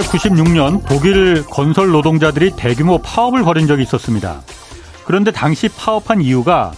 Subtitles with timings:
[0.00, 4.42] 1996년 독일 건설 노동자들이 대규모 파업을 벌인 적이 있었습니다.
[5.04, 6.72] 그런데 당시 파업한 이유가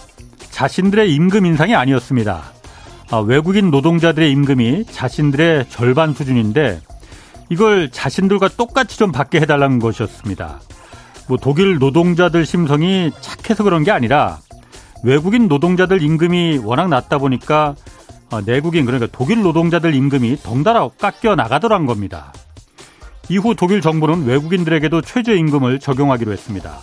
[0.51, 2.43] 자신들의 임금 인상이 아니었습니다.
[3.11, 6.79] 아, 외국인 노동자들의 임금이 자신들의 절반 수준인데
[7.49, 10.61] 이걸 자신들과 똑같이 좀 받게 해달라는 것이었습니다.
[11.27, 14.39] 뭐 독일 노동자들 심성이 착해서 그런 게 아니라
[15.03, 17.75] 외국인 노동자들 임금이 워낙 낮다 보니까
[18.31, 22.31] 아, 내국인 그러니까 독일 노동자들 임금이 덩달아 깎여 나가더란 겁니다.
[23.29, 26.79] 이후 독일 정부는 외국인들에게도 최저임금을 적용하기로 했습니다.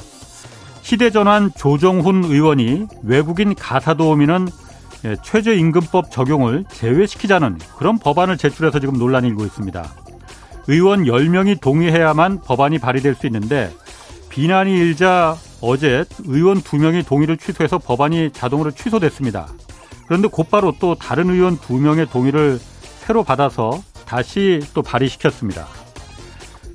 [0.80, 4.48] 시대전환 조정훈 의원이 외국인 가사도우미는
[5.04, 9.84] 예, 최저임금법 적용을 제외시키자는 그런 법안을 제출해서 지금 논란이 일고 있습니다.
[10.68, 13.70] 의원 10명이 동의해야만 법안이 발의될 수 있는데
[14.30, 19.48] 비난이 일자 어제 의원 2명이 동의를 취소해서 법안이 자동으로 취소됐습니다.
[20.06, 22.60] 그런데 곧바로 또 다른 의원 2명의 동의를
[23.00, 25.66] 새로 받아서 다시 또 발의시켰습니다.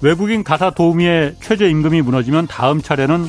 [0.01, 3.27] 외국인 가사 도우미의 최저임금이 무너지면 다음 차례는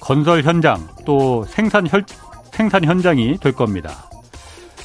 [0.00, 2.04] 건설 현장 또 생산, 현,
[2.52, 4.08] 생산 현장이 될 겁니다.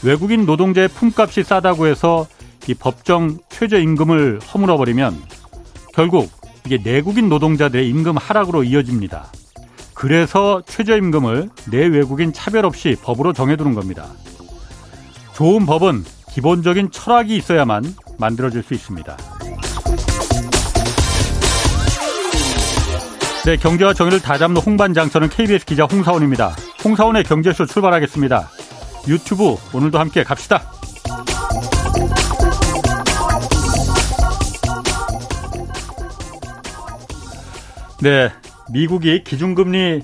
[0.03, 2.27] 외국인 노동자의 품값이 싸다고 해서
[2.67, 5.15] 이 법정 최저임금을 허물어버리면
[5.93, 6.29] 결국
[6.65, 9.25] 이게 내국인 노동자들의 임금 하락으로 이어집니다.
[9.93, 14.07] 그래서 최저임금을 내 외국인 차별 없이 법으로 정해두는 겁니다.
[15.33, 19.17] 좋은 법은 기본적인 철학이 있어야만 만들어질 수 있습니다.
[23.45, 26.55] 네, 경제와 정의를 다잡는 홍반장 저는 KBS 기자 홍사원입니다.
[26.85, 28.49] 홍사원의 경제쇼 출발하겠습니다.
[29.09, 30.61] 유튜브 오늘도 함께 갑시다.
[38.01, 38.29] 네,
[38.71, 40.03] 미국이 기준금리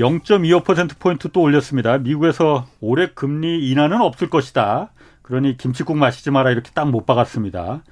[0.00, 1.98] 0.25%포인트 또 올렸습니다.
[1.98, 4.90] 미국에서 올해 금리 인하는 없을 것이다.
[5.22, 7.84] 그러니 김치국 마시지 마라 이렇게 딱 못 박았습니다.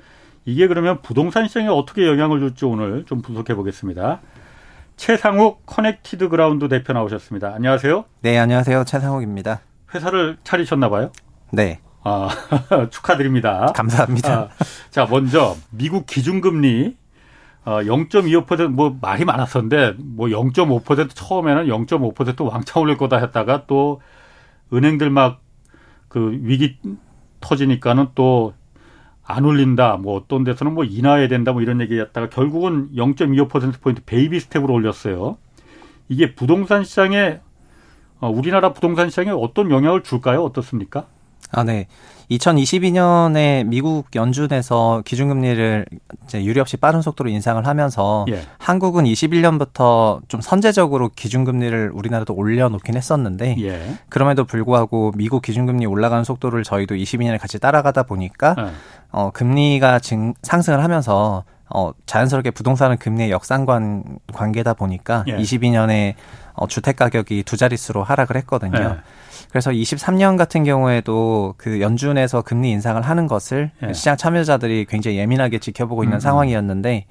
[0.47, 4.21] 이게 그러면 부동산 시장에 어떻게 영향을 줄지 오늘 좀 분석해 보겠습니다.
[5.01, 7.55] 채상욱 커넥티드 그라운드 대표 나오셨습니다.
[7.55, 8.05] 안녕하세요.
[8.21, 8.85] 네, 안녕하세요.
[8.85, 9.63] 채상욱입니다.
[9.95, 11.11] 회사를 차리셨나 봐요?
[11.53, 11.81] 네.
[12.05, 12.29] 아,
[12.91, 13.73] 축하드립니다.
[13.75, 14.33] 감사합니다.
[14.33, 14.49] 아,
[14.91, 16.99] 자, 먼저 미국 기준금리
[17.65, 24.03] 어, 0.25%뭐 말이 많았었는데 뭐 0.5% 처음에는 0.5% 왕창 올릴 거다 했다가 또
[24.71, 25.41] 은행들 막
[26.11, 26.77] 그 위기
[27.41, 28.53] 터지니까는 또
[29.31, 29.97] 안 올린다.
[29.97, 31.53] 뭐 어떤 데서는 뭐 인하해야 된다.
[31.53, 35.37] 뭐 이런 얘기였다가 결국은 0.25%포인트 baby step으로 올렸어요.
[36.09, 37.41] 이게 부동산 시장에
[38.21, 40.43] 어, 우리나라 부동산 시장에 어떤 영향을 줄까요?
[40.45, 41.07] 어떻습니까?
[41.51, 41.89] 아, 네.
[42.31, 45.87] 2022년에 미국 연준에서 기준금리를
[46.25, 48.43] 이제 유례 없이 빠른 속도로 인상을 하면서 예.
[48.59, 53.97] 한국은 21년부터 좀 선제적으로 기준금리를 우리나라도 올려놓긴 했었는데 예.
[54.09, 58.71] 그럼에도 불구하고 미국 기준금리 올라가는 속도를 저희도 22년에 같이 따라가다 보니까 예.
[59.11, 65.37] 어, 금리가 증, 상승을 하면서 어, 자연스럽게 부동산은 금리의 역상관 관계다 보니까 예.
[65.37, 66.15] 22년에
[66.55, 68.99] 어, 주택 가격이 두 자릿수로 하락을 했거든요.
[69.51, 69.53] 예.
[69.53, 73.93] 그래서 23년 같은 경우에도 그 연준에서 금리 인상을 하는 것을 예.
[73.93, 76.21] 시장 참여자들이 굉장히 예민하게 지켜보고 있는 음.
[76.21, 77.07] 상황이었는데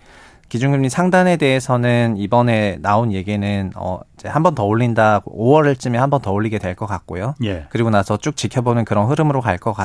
[0.49, 6.21] 기준금리 상단에 대해서는 이번에 나온 얘기는 어 이제 한 번 더 올린다 5월쯤에 한 번
[6.21, 7.35] 더 올리게 될 것 같고요.
[7.43, 7.65] 예.
[7.69, 9.75] 그리고 나서 쭉 지켜보는 그런 흐름으로 갈 것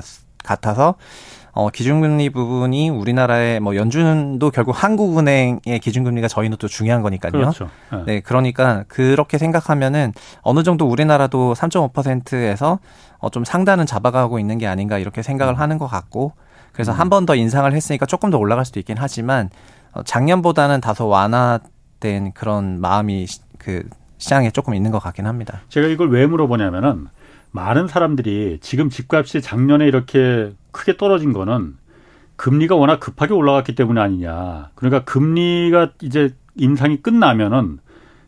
[0.43, 0.95] 같아서
[1.55, 7.31] 어, 기준금리 부분이 우리나라의 뭐 연준도 결국 한국은행의 기준금리가 저희는 또 중요한 거니까요.
[7.31, 7.71] 그렇죠.
[7.93, 8.03] 네.
[8.07, 12.81] 네, 그러니까 그렇게 생각하면은 어느 정도 우리나라도 3.5%에서
[13.19, 15.61] 어, 좀 상단은 잡아가고 있는 게 아닌가 이렇게 생각을 음.
[15.61, 16.33] 하는 것 같고
[16.73, 16.99] 그래서 음.
[16.99, 19.49] 한번 더 인상을 했으니까 조금 더 올라갈 수도 있긴 하지만
[19.93, 23.27] 어, 작년보다는 다소 완화된 그런 마음이
[23.59, 23.89] 그
[24.19, 25.61] 시장에 조금 있는 것 같긴 합니다.
[25.69, 27.07] 제가 이걸 왜 물어보냐면은
[27.55, 31.77] 많은 사람들이 지금 집값이 작년에 이렇게 크게 떨어진 거는
[32.35, 34.71] 금리가 워낙 급하게 올라갔기 때문에 아니냐.
[34.75, 37.79] 그러니까 금리가 이제 인상이 끝나면은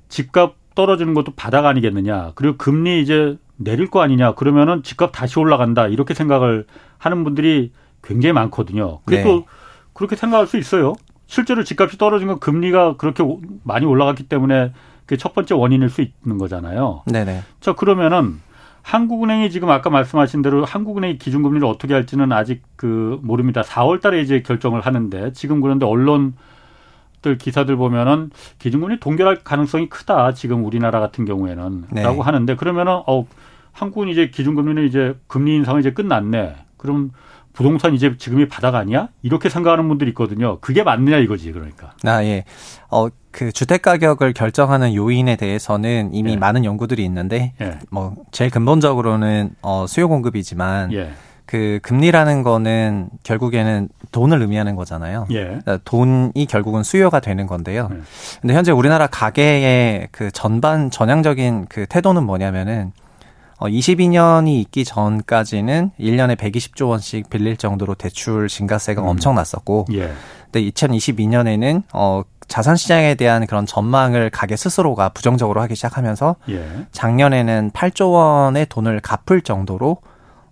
[0.08, 2.32] 집값 떨어지는 것도 바닥 아니겠느냐.
[2.36, 4.36] 그리고 금리 이제 내릴 거 아니냐.
[4.36, 5.88] 그러면은 집값 다시 올라간다.
[5.88, 6.64] 이렇게 생각을
[6.98, 7.72] 하는 분들이
[8.04, 9.00] 굉장히 많거든요.
[9.06, 9.44] 그래도 네.
[9.92, 10.94] 그렇게 생각할 수 있어요.
[11.26, 13.24] 실제로 집값이 떨어진 건 금리가 그렇게
[13.64, 17.02] 많이 올라갔기 때문에 그게 첫 번째 원인일 수 있는 거잖아요.
[17.06, 17.42] 네네.
[17.60, 18.46] 자, 그러면은
[18.86, 23.62] 한국은행이 지금 아까 말씀하신 대로 한국은행이 기준금리를 어떻게 할지는 아직 그 모릅니다.
[23.62, 28.30] 4월 달에 이제 결정을 하는데 지금 그런데 언론들 기사들 보면은
[28.60, 30.34] 기준금리 동결할 가능성이 크다.
[30.34, 32.02] 지금 우리나라 같은 경우에는 네.
[32.04, 33.26] 라고 하는데 그러면은 어
[33.72, 36.54] 한국은 이제 기준금리는 이제 금리 인상은 이제 끝났네.
[36.76, 37.10] 그럼
[37.56, 39.08] 부동산 이제 지금이 바닥 아니야?
[39.22, 40.58] 이렇게 생각하는 분들이 있거든요.
[40.60, 41.92] 그게 맞느냐 이거지 그러니까.
[42.04, 42.44] 아 예.
[42.90, 46.36] 어 그 주택 가격을 결정하는 요인에 대해서는 이미 예.
[46.36, 47.78] 많은 연구들이 있는데 예.
[47.90, 51.10] 뭐 제일 근본적으로는 어 수요 공급이지만 예.
[51.44, 55.26] 그 금리라는 거는 결국에는 돈을 의미하는 거잖아요.
[55.32, 55.44] 예.
[55.44, 57.90] 그러니까 돈이 결국은 수요가 되는 건데요.
[57.92, 57.98] 예.
[58.40, 62.92] 근데 현재 우리나라 가계의 그 전반 전향적인 그 태도는 뭐냐면은
[63.58, 69.08] 어 22년이 있기 전까지는 1년에 120조 원씩 빌릴 정도로 대출 증가세가 음.
[69.08, 70.12] 엄청났었고 예.
[70.50, 76.86] 근데 2022년에는 어 자산 시장에 대한 그런 전망을 가게 스스로가 부정적으로 하기 시작하면서 예.
[76.92, 79.98] 작년에는 8조 원의 돈을 갚을 정도로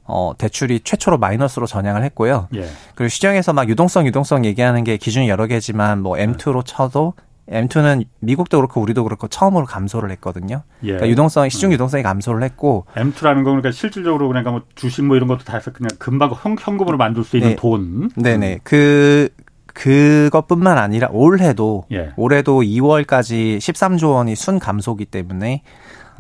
[0.07, 2.49] 어, 대출이 최초로 마이너스로 전향을 했고요.
[2.55, 2.69] 예.
[2.95, 7.15] 그리고 시장에서 막 유동성, 유동성 얘기하는 게 기준이 여러 개지만 뭐 M2로 쳐도
[7.51, 10.63] M2는 미국도 그렇고 우리도 그렇고 처음으로 감소를 했거든요.
[10.83, 10.89] 예.
[10.89, 11.73] 그러니까 유동성, 시중 음.
[11.75, 15.71] 유동성이 감소를 했고 M2라는 건 그러니까 실질적으로 그러니까 뭐 주식 뭐 이런 것도 다 해서
[15.73, 17.57] 그냥 금방 현, 현금으로 만들 수 있는 네.
[17.57, 18.11] 돈.
[18.17, 18.61] 네네.
[18.65, 19.29] 그
[19.67, 22.13] 그것뿐만 아니라 올해도 예.
[22.17, 25.63] 올해도 2월까지 13조 원이 순 감소기 때문에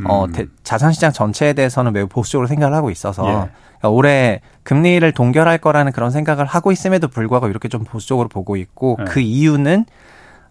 [0.04, 0.32] 어, 음.
[0.34, 3.32] 어 자산 시장 전체에 대해서는 매우 보수적으로 생각을 하고 있어서 예.
[3.78, 8.96] 그러니까 올해 금리를 동결할 거라는 그런 생각을 하고 있음에도 불구하고 이렇게 좀 보수적으로 보고 있고
[9.00, 9.04] 예.
[9.04, 9.86] 그 이유는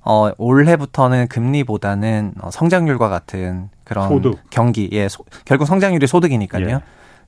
[0.06, 4.38] 어 올해부터는 금리보다는 어, 성장률과 같은 그런 소득.
[4.50, 6.68] 경기 예 소, 결국 성장률이 소득이니까요.
[6.70, 6.80] 예.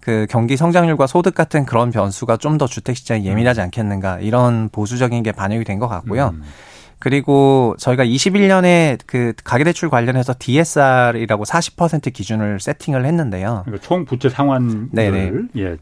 [0.02, 3.64] 그 경기 성장률과 소득 같은 그런 변수가 좀 더 주택 시장이 예민하지 음.
[3.66, 6.32] 않겠는가 이런 보수적인 게 반영이 된 것 같고요.
[6.36, 6.44] 음.
[7.00, 13.64] 그리고 저희가 21년에 그 가계대출 관련해서 DSR이라고 40% 기준을 세팅을 했는데요.
[13.66, 15.32] 그러니까 총 부채 상환율 네네.
[15.58, 15.78] 예.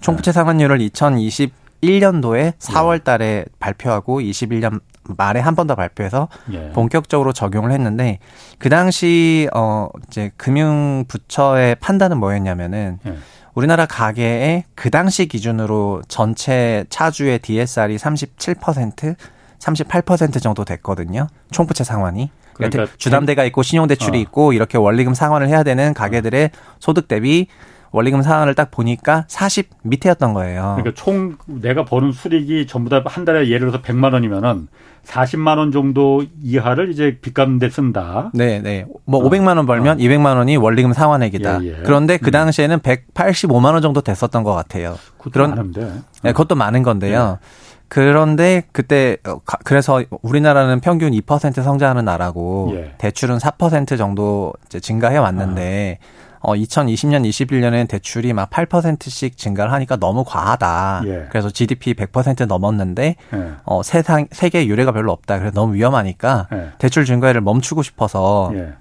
[0.00, 4.80] 총 부채 상환율을 2021년도에 4월 달에 발표하고 21년
[5.16, 6.70] 말에 한 번 더 발표해서 예.
[6.72, 8.18] 본격적으로 적용을 했는데
[8.58, 13.16] 그 당시 어 이제 금융 부처의 판단은 뭐였냐면은 예.
[13.54, 19.14] 우리나라 가계의 그 당시 기준으로 전체 차주의 DSR이 37%,
[19.58, 21.28] 38% 정도 됐거든요.
[21.50, 22.30] 총부채 상환이.
[22.54, 24.20] 그러니까, 주담대가 있고 신용대출이 어.
[24.22, 27.46] 있고 이렇게 원리금 상환을 해야 되는 가계들의 소득 대비
[27.94, 30.74] 원리금 상환을 딱 보니까 40 밑에였던 거예요.
[30.76, 34.66] 그러니까 총 내가 버는 수익이 전부 다 한 달에 예를 들어서 100만 원이면은
[35.04, 38.30] 40만 원 정도 이하를 이제 빚 갚는 데 쓴다.
[38.34, 38.84] 네, 네.
[39.04, 39.28] 뭐 어.
[39.30, 40.00] 500만 원 벌면 어.
[40.00, 41.62] 200만 원이 원리금 상환액이다.
[41.62, 41.82] 예, 예.
[41.84, 42.32] 그런데 그 음.
[42.32, 42.80] 당시에는 음.
[42.80, 44.96] 185만 원 정도 됐었던 것 같아요.
[45.18, 45.92] 그런 많은데.
[46.24, 47.38] 네, 그것도 많은 건데요.
[47.40, 47.46] 예.
[47.86, 52.94] 그런데 그때 어, 그래서 우리나라는 평균 2% 성장하는 나라고 예.
[52.98, 56.23] 대출은 4% 정도 증가해 왔는데 아.
[56.44, 61.02] 어 2020년 21년에는 대출이 막 8%씩 증가를 하니까 너무 과하다.
[61.06, 61.26] 예.
[61.30, 63.52] 그래서 GDP 100% 넘었는데 예.
[63.64, 65.38] 어 세상 세계 유례가 별로 없다.
[65.38, 66.70] 그래서 너무 위험하니까 예.
[66.78, 68.74] 대출 증가를 멈추고 싶어서 예.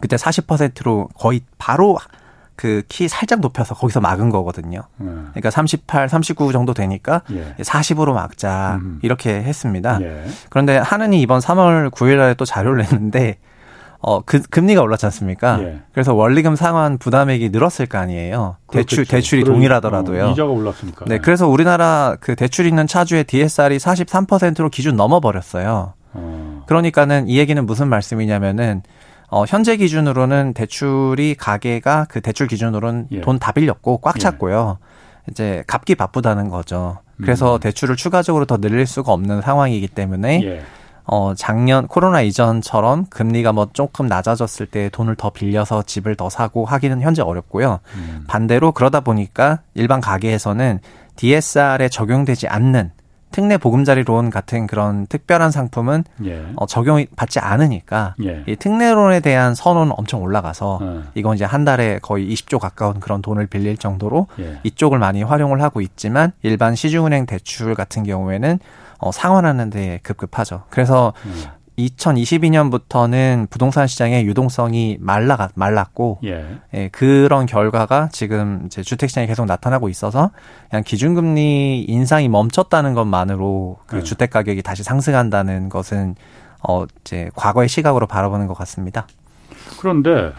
[0.00, 1.98] 그때 40%로 거의 바로
[2.56, 4.82] 그 키 살짝 높여서 거기서 막은 거거든요.
[5.00, 5.04] 예.
[5.04, 7.54] 그러니까 38, 39 정도 되니까 예.
[7.58, 9.00] 40으로 막자 음.
[9.02, 9.98] 이렇게 했습니다.
[10.02, 10.24] 예.
[10.50, 13.38] 그런데 하느니 이번 3월 9일 날에 또 자료를 냈는데
[14.06, 15.62] 어, 그, 금리가 올랐지 않습니까?
[15.62, 15.78] 예.
[15.92, 18.56] 그래서 원리금 상환 부담액이 늘었을 거 아니에요.
[18.66, 18.96] 그렇겠죠.
[18.96, 20.26] 대출, 대출이 동일하더라도요.
[20.26, 21.06] 어, 이자가 올랐으니까.
[21.08, 21.18] 네.
[21.18, 25.94] 그래서 우리나라 그 대출 있는 차주의 DSR이 43%로 기준 넘어버렸어요.
[26.12, 26.64] 어.
[26.66, 28.82] 그러니까는 이 얘기는 무슨 말씀이냐면은
[29.30, 33.20] 어, 현재 기준으로는 대출이 가계가 그 대출 기준으로는 예.
[33.22, 34.20] 돈다 빌렸고 꽉 예.
[34.20, 34.78] 찼고요.
[34.80, 35.30] 예.
[35.30, 36.98] 이제 갚기 바쁘다는 거죠.
[37.16, 37.60] 그래서 음.
[37.60, 40.62] 대출을 추가적으로 더 늘릴 수가 없는 상황이기 때문에 예.
[41.06, 46.64] 어, 작년 코로나 이전처럼 금리가 뭐 조금 낮아졌을 때 돈을 더 빌려서 집을 더 사고
[46.64, 47.80] 하기는 현재 어렵고요.
[47.96, 48.24] 음.
[48.26, 50.80] 반대로 그러다 보니까 일반 가게에서는
[51.16, 52.90] DSR에 적용되지 않는
[53.34, 56.46] 특례 보금자리 론 같은 그런 특별한 상품은 예.
[56.54, 58.44] 어, 적용이 받지 않으니까 예.
[58.46, 61.02] 이 특례론에 대한 선호는 엄청 올라가서 어.
[61.16, 64.60] 이건 이제 한 달에 거의 20조 가까운 그런 돈을 빌릴 정도로 예.
[64.62, 68.60] 이쪽을 많이 활용을 하고 있지만 일반 시중은행 대출 같은 경우에는
[69.04, 70.62] 어, 상환하는 데 급급하죠.
[70.70, 71.44] 그래서 음.
[71.78, 76.58] 2022년부터는 부동산 시장의 유동성이 말라 말랐고 예.
[76.72, 80.30] 예, 그런 결과가 지금 이제 주택 시장에 계속 나타나고 있어서
[80.70, 84.02] 그냥 기준금리 인상이 멈췄다는 것만으로 그 네.
[84.02, 86.14] 주택 가격이 다시 상승한다는 것은
[86.66, 89.06] 어 이제 과거의 시각으로 바라보는 것 같습니다.
[89.80, 90.32] 그런데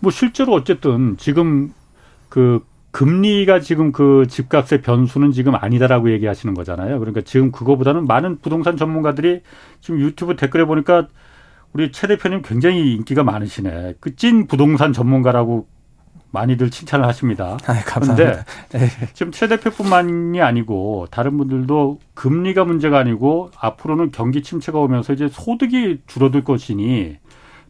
[0.00, 1.72] 뭐 실제로 어쨌든 지금
[2.28, 2.62] 그
[2.96, 6.98] 금리가 지금 그 집값의 변수는 지금 아니다라고 얘기하시는 거잖아요.
[6.98, 9.42] 그러니까 지금 그거보다는 많은 부동산 전문가들이
[9.82, 11.06] 지금 유튜브 댓글에 보니까
[11.74, 13.96] 우리 최 대표님 굉장히 인기가 많으시네.
[14.00, 15.68] 그 찐 부동산 전문가라고
[16.30, 17.58] 많이들 칭찬을 하십니다.
[17.66, 18.44] 아, 감사합니다.
[18.70, 19.08] 그런데 네.
[19.12, 26.00] 지금 최 대표뿐만이 아니고 다른 분들도 금리가 문제가 아니고 앞으로는 경기 침체가 오면서 이제 소득이
[26.06, 27.18] 줄어들 것이니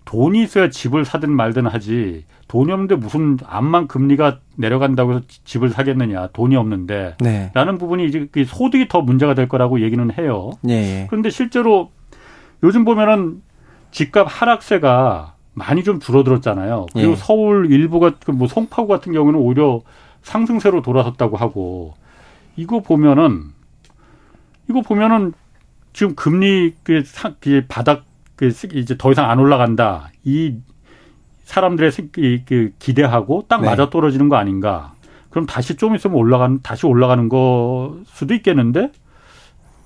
[0.07, 6.29] 돈이 있어야 집을 사든 말든 하지 돈이 없는데 무슨 암만 금리가 내려간다고 해서 집을 사겠느냐
[6.29, 7.51] 돈이 없는데 네.
[7.55, 10.53] 라는 부분이 이제 그 소득이 더 문제가 될 거라고 얘기는 해요.
[10.63, 11.07] 네.
[11.11, 11.91] 그런데 실제로
[12.63, 13.43] 요즘 보면은
[13.91, 16.87] 집값 하락세가 많이 좀 줄어들었잖아요.
[16.93, 17.17] 그리고 네.
[17.17, 19.81] 서울 일부가 그뭐 송파구 같은 경우는 오히려
[20.23, 21.95] 상승세로 돌아섰다고 하고
[22.55, 23.43] 이거 보면은
[24.71, 25.33] 이거 보면은
[25.93, 27.03] 지금 금리 그,
[27.41, 28.05] 그 바닥
[28.37, 30.11] 그 이제 더 이상 안 올라간다.
[30.25, 30.57] 이
[31.45, 31.91] 사람들의
[32.47, 33.69] 그 기대하고 딱 네.
[33.69, 34.93] 맞아 떨어지는 거 아닌가?
[35.31, 38.91] 그럼 다시 좀 있으면 올라가는 다시 올라가는 거 수도 있겠는데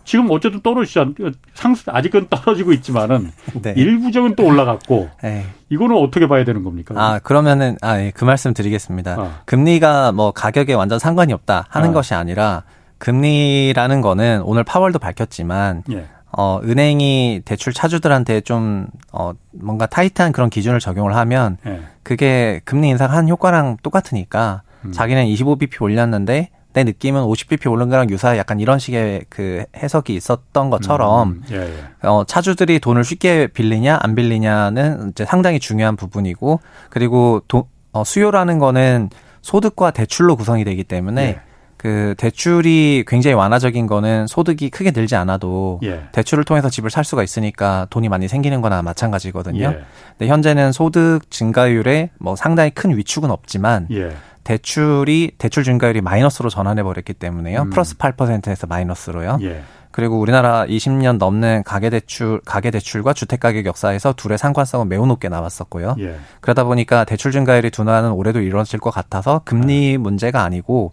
[0.05, 1.15] 지금 어쨌든 떨어지지 않,
[1.55, 3.31] 상승 아직은 떨어지고 있지만은
[3.63, 3.75] 네.
[3.77, 5.47] 일부적은 또 올라갔고 네.
[5.69, 6.95] 이거는 어떻게 봐야 되는 겁니까?
[6.97, 9.13] 아 그러면은 아그 예, 말씀 드리겠습니다.
[9.19, 9.41] 아.
[9.45, 11.93] 금리가 뭐 가격에 완전 상관이 없다 하는 아.
[11.93, 12.65] 것이 아니라
[12.99, 16.07] 금리라는 거는 오늘 파월도 밝혔지만 예.
[16.33, 21.81] 어, 은행이 대출 차주들한테 좀, 어, 뭔가 타이트한 그런 기준을 적용을 하면, 예.
[22.03, 24.93] 그게 금리 인상한 효과랑 똑같으니까, 음.
[24.93, 30.71] 자기는 25bp 올렸는데, 내 느낌은 50bp 오른 거랑 유사해 약간 이런 식의 그 해석이 있었던
[30.71, 32.07] 것처럼 음, 예, 예.
[32.07, 38.61] 어 차주들이 돈을 쉽게 빌리냐 안 빌리냐는 이제 상당히 중요한 부분이고 그리고 도, 어 수요라는
[38.61, 39.11] 거는
[39.43, 41.41] 소득과 대출로 구성이 되기 때문에 예.
[41.81, 46.03] 그 대출이 굉장히 완화적인 거는 소득이 크게 늘지 않아도 예.
[46.13, 49.65] 대출을 통해서 집을 살 수가 있으니까 돈이 많이 생기는 거나 마찬가지거든요.
[49.65, 49.81] 예.
[50.19, 54.15] 근데 현재는 소득 증가율에 뭐 상당히 큰 위축은 없지만 예.
[54.45, 57.63] 대출이 대출 증가율이 마이너스로 전환해 버렸기 때문에요.
[57.63, 57.71] 음.
[57.71, 59.39] 플러스 8%에서 마이너스로요.
[59.41, 59.63] 예.
[59.91, 65.31] 그리고 우리나라 20년 넘는 가계 대출 가계 대출과 주택 가격 역사에서 둘의 상관성은 매우 높게
[65.31, 65.97] 나왔었고요.
[66.01, 66.17] 예.
[66.43, 69.97] 그러다 보니까 대출 증가율이 둔화는 올해도 이루어질 것 같아서 금리 예.
[69.97, 70.93] 문제가 아니고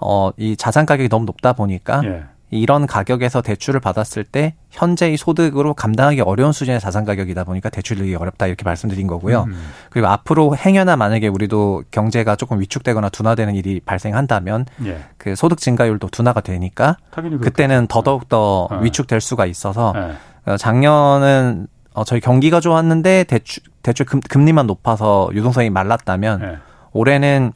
[0.00, 2.24] 어, 이 자산 가격이 너무 높다 보니까 예.
[2.50, 8.48] 이런 가격에서 대출을 받았을 때 현재의 소득으로 감당하기 어려운 수준의 자산 가격이다 보니까 대출이 어렵다
[8.48, 9.44] 이렇게 말씀드린 거고요.
[9.44, 9.54] 음.
[9.88, 15.04] 그리고 앞으로 행여나 만약에 우리도 경제가 조금 위축되거나 둔화되는 일이 발생한다면 예.
[15.16, 16.96] 그 소득 증가율도 둔화가 되니까
[17.38, 18.80] 그때는 더더욱 더 어.
[18.80, 20.50] 위축될 수가 있어서 예.
[20.50, 26.58] 어, 작년은 어, 저희 경기가 좋았는데 대출 대출 금, 금리만 높아서 유동성이 말랐다면 예.
[26.92, 27.52] 올해는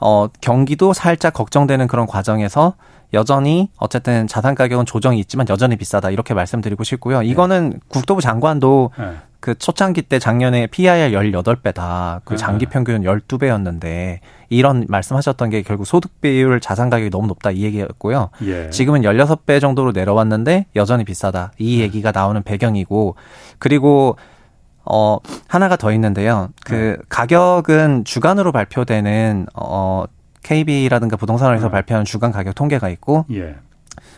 [0.00, 2.74] 어, 경기도 살짝 걱정되는 그런 과정에서
[3.12, 7.20] 여전히 어쨌든 자산 가격은 조정이 있지만 여전히 비싸다 이렇게 말씀드리고 싶고요.
[7.20, 7.26] 네.
[7.26, 7.78] 이거는 네.
[7.88, 9.16] 국토부 장관도 네.
[9.40, 12.20] 그 초창기 때 작년에 PIR 18배다.
[12.24, 12.36] 그 네.
[12.36, 14.18] 장기 평균 12배였는데
[14.50, 18.30] 이런 말씀하셨던 게 결국 소득 비율 자산 가격이 너무 높다 이 얘기였고요.
[18.44, 18.70] 예.
[18.70, 21.52] 지금은 16배 정도로 내려왔는데 여전히 비싸다.
[21.58, 21.84] 이 네.
[21.84, 23.16] 얘기가 나오는 배경이고
[23.58, 24.16] 그리고
[24.92, 26.48] 어, 하나가 더 있는데요.
[26.64, 26.96] 그 네.
[27.08, 30.04] 가격은 주간으로 발표되는 어
[30.42, 31.70] KB라든가 부동산에서 네.
[31.72, 33.56] 발표하는 주간 가격 통계가 있고 예.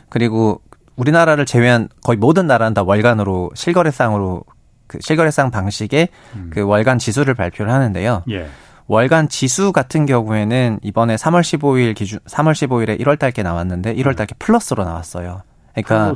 [0.09, 0.61] 그리고
[0.97, 4.45] 우리나라를 제외한 거의 모든 나라는 다 월간으로 실거래상으로
[4.87, 6.51] 그 실거래상 방식의 음.
[6.53, 8.23] 그 월간 지수를 발표를 하는데요.
[8.31, 8.49] 예.
[8.87, 14.35] 월간 지수 같은 경우에는 이번에 3월 15일 기준 3월 15일에 1월 달께 나왔는데 1월 달께
[14.39, 15.43] 플러스로 나왔어요.
[15.75, 16.15] 그러니까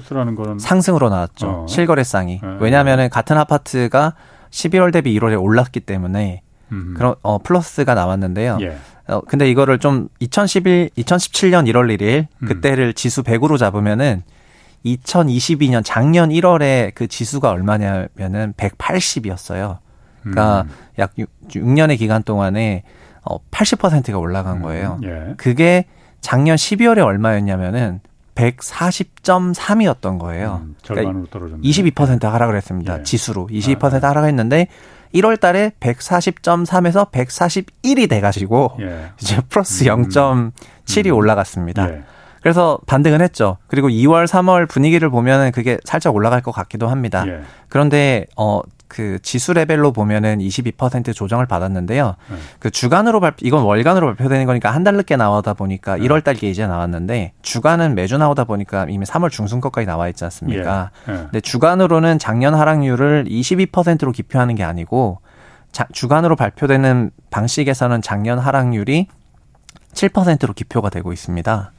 [0.59, 1.49] 상승으로 나왔죠.
[1.49, 1.67] 어.
[1.67, 2.41] 실거래상이.
[2.43, 2.57] 네.
[2.61, 4.15] 왜냐하면은 같은 아파트가
[4.51, 6.95] 11월 대비 1월에 올랐기 때문에 음.
[6.97, 8.59] 그런 어 플러스가 나왔는데요.
[8.61, 8.77] 예.
[9.09, 12.47] 어 근데 이거를 좀 2011 2017년 1월 1일 음.
[12.49, 12.93] 그때를 음.
[12.95, 14.23] 지수 100으로 잡으면은
[14.85, 19.79] 2022년 작년 1월에 그 지수가 얼마냐면은 180이었어요.
[20.21, 20.71] 그러니까 음.
[20.99, 22.83] 약 6, 6년의 기간 동안에
[23.23, 24.63] 어 80%가 올라간 음.
[24.63, 24.99] 거예요.
[25.03, 25.09] 음.
[25.09, 25.35] 예.
[25.37, 25.85] 그게
[26.21, 28.01] 작년 12월에 얼마였냐면은
[28.37, 30.63] 140.3이었던 거예요.
[30.63, 31.63] 음, 절반으로 떨어졌네.
[31.63, 33.01] 22% 하락을 했습니다.
[33.01, 33.03] 예.
[33.03, 34.69] 지수로 22% 아, 하락했는데
[35.15, 39.11] 1월 달에 140.3에서 141이 돼 가지고 예.
[39.21, 41.13] 이제 플러스 0.7이 음, 음.
[41.13, 41.91] 올라갔습니다.
[41.91, 42.03] 예.
[42.43, 43.57] 그래서 반등은 했죠.
[43.67, 47.25] 그리고 2월, 3월 분위기를 보면은 그게 살짝 올라갈 것 같기도 합니다.
[47.27, 47.41] 예.
[47.69, 52.15] 그런데 어 그 지수 레벨로 보면은 22% 조정을 받았는데요.
[52.31, 52.37] 네.
[52.59, 56.07] 그 주간으로 발 이건 월간으로 발표되는 거니까 한 달 늦게 나오다 보니까 네.
[56.07, 60.91] 1월 달게 이제 나왔는데 주간은 매주 나오다 보니까 이미 3월 중순 것까지 나와 있지 않습니까?
[61.09, 61.13] 예.
[61.13, 61.19] 네.
[61.19, 65.21] 근데 주간으로는 작년 하락률을 22%로 기표하는 게 아니고
[65.73, 69.09] 자, 주간으로 발표되는 방식에서는 작년 하락률이
[69.93, 71.73] 7%로 기표가 되고 있습니다.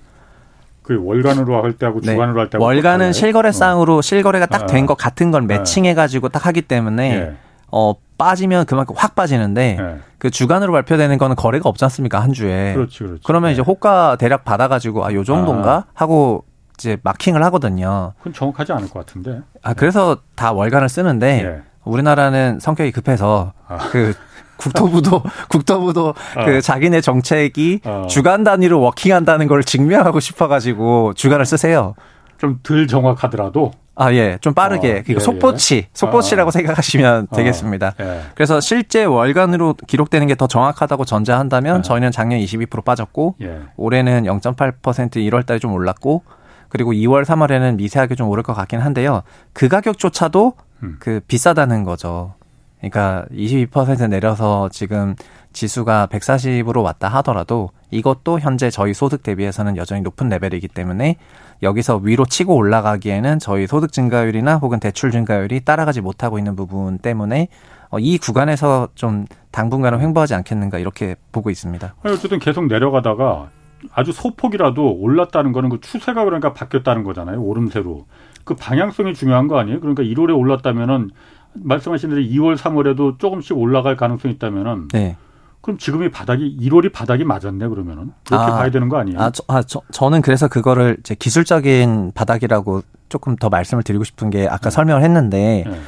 [0.88, 2.14] 그 월간으로 할 때하고 네.
[2.14, 4.02] 주간으로 할 때하고 월간은 실거래상으로 어.
[4.02, 5.04] 실거래가 딱 된것 아.
[5.04, 5.58] 같은 걸 네.
[5.58, 7.36] 매칭해 가지고 딱 하기 때문에 예.
[7.70, 9.98] 어 빠지면 그만큼 확 빠지는데 예.
[10.18, 13.22] 그 주간으로 발표되는 거는 거래가 없지 않습니까 한 주에 그렇지, 그렇지.
[13.26, 13.54] 그러면 예.
[13.54, 15.86] 이제 호가 대략 받아가지고 아요 정도인가 아.
[15.94, 16.46] 하고
[16.80, 18.14] 이제 마킹을 하거든요.
[18.20, 19.42] 그건 정확하지 않을 것 같은데.
[19.64, 21.62] 아 그래서 다 월간을 쓰는데 예.
[21.84, 23.78] 우리나라는 성격이 급해서 아.
[23.92, 24.14] 그
[24.58, 26.46] 국토부도 국토부도 어.
[26.46, 28.08] 그 자기네 정책이 어.
[28.10, 31.96] 주간 단위로 워킹한다는 걸 증명하고 싶어가지고 주간을 쓰세요.
[32.38, 33.72] 좀 덜 정확하더라도.
[34.00, 34.38] 아, 예.
[34.42, 34.90] 좀 빠르게.
[34.90, 35.88] 어, 그러니까 예, 속보치, 예.
[35.92, 36.52] 속보치라고 어.
[36.52, 37.94] 생각하시면 어, 되겠습니다.
[38.00, 38.22] 예.
[38.36, 41.82] 그래서 실제 월간으로 기록되는 게 더 정확하다고 전제한다면 예.
[41.82, 43.62] 저희는 작년 22% 빠졌고 예.
[43.76, 46.22] 올해는 0.8% 1월 달에 좀 올랐고
[46.70, 49.24] 그리고 2월, 3월에는 미세하게 좀 오를 것 같긴 한데요.
[49.54, 50.98] 그 가격조차도 음.
[51.00, 52.36] 그 비싸다는 거죠.
[52.80, 55.16] 그러니까 22% 내려서 지금
[55.54, 61.18] 지수가 140으로 왔다 하더라도 이것도 현재 저희 소득 대비해서는 여전히 높은 레벨이기 때문에
[61.64, 67.48] 여기서 위로 치고 올라가기에는 저희 소득 증가율이나 혹은 대출 증가율이 따라가지 못하고 있는 부분 때문에
[67.90, 71.96] 어, 이 구간에서 좀 당분간은 횡보하지 않겠는가 이렇게 보고 있습니다.
[72.04, 73.50] 어쨌든 계속 내려가다가
[73.94, 77.42] 아주 소폭이라도 올랐다는 거는 그 추세가 그러니까 바뀌었다는 거잖아요.
[77.42, 78.06] 오름세로.
[78.44, 79.80] 그 방향성이 중요한 거 아니에요?
[79.80, 81.12] 그러니까 1월에 올랐다면은
[81.54, 85.16] 말씀하신 대로 2월, 3월에도 조금씩 올라갈 가능성이 있다면은 네.
[85.62, 89.20] 그럼 지금이 바닥이 1월이 바닥이 맞았네 그러면은 그렇게 아, 봐야 되는 거 아니에요?
[89.20, 94.30] 아, 저, 아 저, 저는 그래서 그거를 이제 기술적인 바닥이라고 조금 더 말씀을 드리고 싶은
[94.30, 94.72] 게 아까 네.
[94.72, 95.80] 설명을 했는데 네.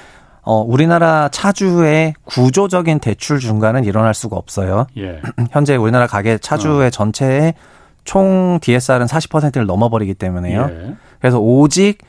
[0.41, 4.87] 어, 우리나라 차주의 구조적인 대출 중간은 일어날 수가 없어요.
[4.97, 5.21] 예.
[5.51, 6.89] 현재 우리나라 가계 차주의 어.
[6.89, 7.53] 전체의
[8.03, 10.67] 총 DSR은 40%를 넘어버리기 때문에요.
[10.71, 10.95] 예.
[11.19, 11.99] 그래서 오직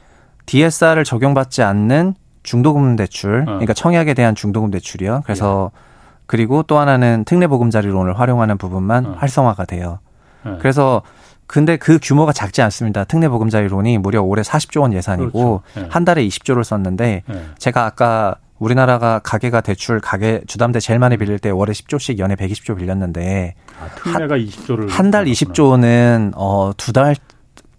[0.46, 3.44] DSR을 적용받지 않는 중도금 대출, 어.
[3.44, 5.22] 그러니까 청약에 대한 중도금 대출이요.
[5.24, 5.78] 그래서 예.
[6.26, 9.14] 그리고 또 하나는 특례보금자리론을 활용하는 부분만 어.
[9.18, 9.98] 활성화가 돼요.
[10.46, 10.56] 예.
[10.60, 11.02] 그래서
[11.46, 13.04] 근데 그 규모가 작지 않습니다.
[13.04, 15.86] 특례보금자리론이 무려 올해 40조 원 예산이고 그렇죠.
[15.86, 15.88] 예.
[15.90, 17.44] 한 달에 20조를 썼는데 예.
[17.58, 22.76] 제가 아까 우리나라가 가계가 대출 가계 주담대 제일 많이 빌릴 때 월에 10조씩 연에 120조
[22.78, 27.16] 빌렸는데 아, 특례가 20조를 한 달 20조는 어두 달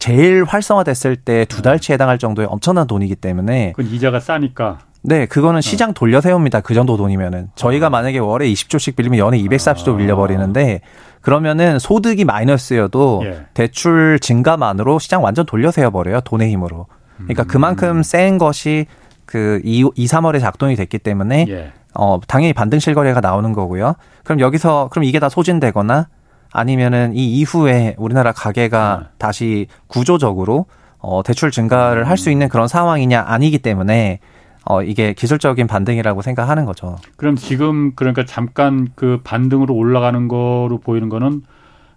[0.01, 5.61] 제일 활성화됐을 때 두 달치 해당할 정도의 엄청난 돈이기 때문에 그 이자가 싸니까 네, 그거는
[5.61, 6.61] 시장 돌려 세웁니다.
[6.61, 7.49] 그 정도 돈이면은.
[7.55, 7.89] 저희가 아.
[7.89, 9.97] 만약에 월에 20조씩 빌리면 연에 240조 아.
[9.97, 10.81] 빌려 버리는데
[11.21, 13.45] 그러면은 소득이 마이너스여도 예.
[13.53, 16.21] 대출 증가만으로 시장 완전 돌려 세워 버려요.
[16.21, 16.87] 돈의 힘으로.
[17.17, 17.47] 그러니까 음.
[17.47, 18.87] 그만큼 센 것이
[19.25, 21.71] 그 2, 2 3월에 작동이 됐기 때문에 예.
[21.93, 23.93] 어, 당연히 반등 실거래가 나오는 거고요.
[24.23, 26.07] 그럼 여기서 그럼 이게 다 소진되거나
[26.53, 29.07] 아니면은 이 이후에 우리나라 가계가 네.
[29.17, 30.65] 다시 구조적으로
[30.99, 34.19] 어, 대출 증가를 할 수 있는 그런 상황이냐 아니기 때문에
[34.65, 36.97] 어, 이게 기술적인 반등이라고 생각하는 거죠.
[37.15, 41.41] 그럼 지금 그러니까 잠깐 그 반등으로 올라가는 거로 보이는 거는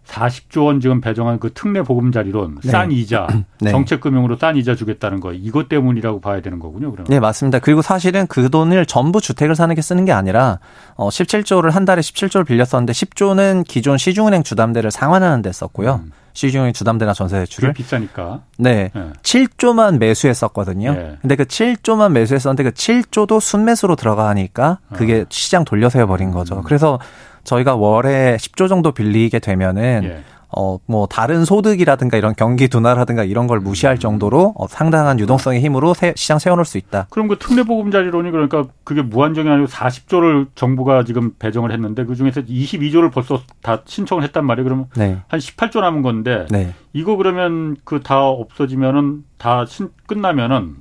[0.07, 2.71] 40조 원 지금 배정한 그 특례 보금자리론 네.
[2.71, 3.27] 싼 이자
[3.61, 3.71] 네.
[3.71, 6.91] 정책 금융으로 싼 이자 주겠다는 거 이것 때문이라고 봐야 되는 거군요.
[6.91, 7.07] 그러면.
[7.09, 7.59] 네 맞습니다.
[7.59, 10.59] 그리고 사실은 그 돈을 전부 주택을 사는 게 쓰는 게 아니라
[10.95, 16.03] 어 17조를 한 달에 17조를 빌렸었는데 10조는 기존 시중은행 주담대를 상환하는 데 썼고요.
[16.05, 16.13] 음.
[16.35, 18.41] 시중의 주담대나 전세 대출을 비싸니까.
[18.59, 18.91] 네.
[18.93, 19.13] 네.
[19.23, 20.93] 7조만 매수했었거든요.
[20.93, 21.17] 네.
[21.23, 25.25] 근데 그 7조만 매수했었는데 그 7조도 순매수로 들어가니까 그게 어.
[25.29, 26.57] 시장 돌려세워 버린 거죠.
[26.57, 26.63] 음.
[26.65, 26.99] 그래서
[27.45, 30.23] 저희가 월에 10조 정도 빌리게 되면은 예.
[30.57, 33.99] 어, 뭐, 다른 소득이라든가 이런 경기 둔화라든가 이런 걸 무시할 음.
[33.99, 37.09] 정도로 어, 상당한 유동성의 힘으로 세, 시장 세워놓을 수 있다.
[37.11, 43.13] 그럼 그 특례보금자리론이 그러니까 그게 무한정이 아니고 40조를 정부가 지금 배정을 했는데 그 중에서 22조를
[43.13, 44.65] 벌써 다 신청을 했단 말이에요.
[44.65, 45.19] 그러면 네.
[45.27, 46.73] 한 18조 남은 건데 네.
[46.93, 50.77] 이거 그러면 그 다 없어지면은 다 신, 끝나면은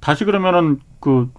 [0.00, 1.30] 다시 그러면은 그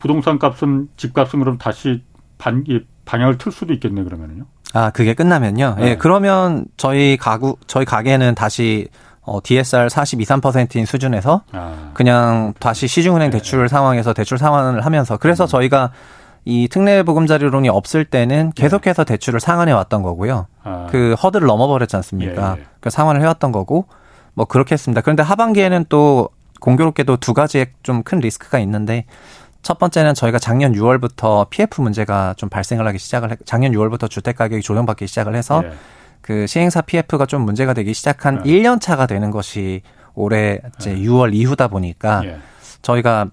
[0.00, 2.02] 부동산 값은 집값은 그럼 다시
[2.38, 2.64] 반,
[3.12, 4.44] 방향을 틀 수도 있겠네 그러면은요.
[4.72, 5.76] 아 그게 끝나면요.
[5.78, 5.90] 예, 네.
[5.90, 8.88] 예, 그러면 저희 가구 저희 가게는 다시
[9.20, 11.90] 어, DSR 42, 3%인 수준에서 아.
[11.92, 13.38] 그냥 다시 시중은행 네.
[13.38, 15.46] 대출 상황에서 대출 상환을 하면서 그래서 음.
[15.46, 15.90] 저희가
[16.46, 18.62] 이 특례 보금자리론이 없을 때는 네.
[18.62, 20.46] 계속해서 대출을 상환해 왔던 거고요.
[20.64, 20.86] 아.
[20.90, 22.54] 그 허들을 넘어버렸지 않습니까?
[22.56, 22.66] 예, 예.
[22.80, 23.86] 그 상환을 해왔던 거고
[24.32, 25.02] 뭐 그렇게 했습니다.
[25.02, 29.04] 그런데 하반기에는 또 공교롭게도 두 가지의 좀 큰 리스크가 있는데
[29.62, 34.36] 첫 번째는 저희가 작년 6월부터 PF 문제가 좀 발생을 하기 시작을 했, 작년 6월부터 주택
[34.36, 35.72] 가격이 조정받기 시작을 해서 네.
[36.20, 38.50] 그 시행사 PF가 좀 문제가 되기 시작한 네.
[38.50, 39.82] 1년 차가 되는 것이
[40.14, 41.00] 올해 이제 네.
[41.02, 42.38] 6월 이후다 보니까 예.
[42.82, 43.30] 저희가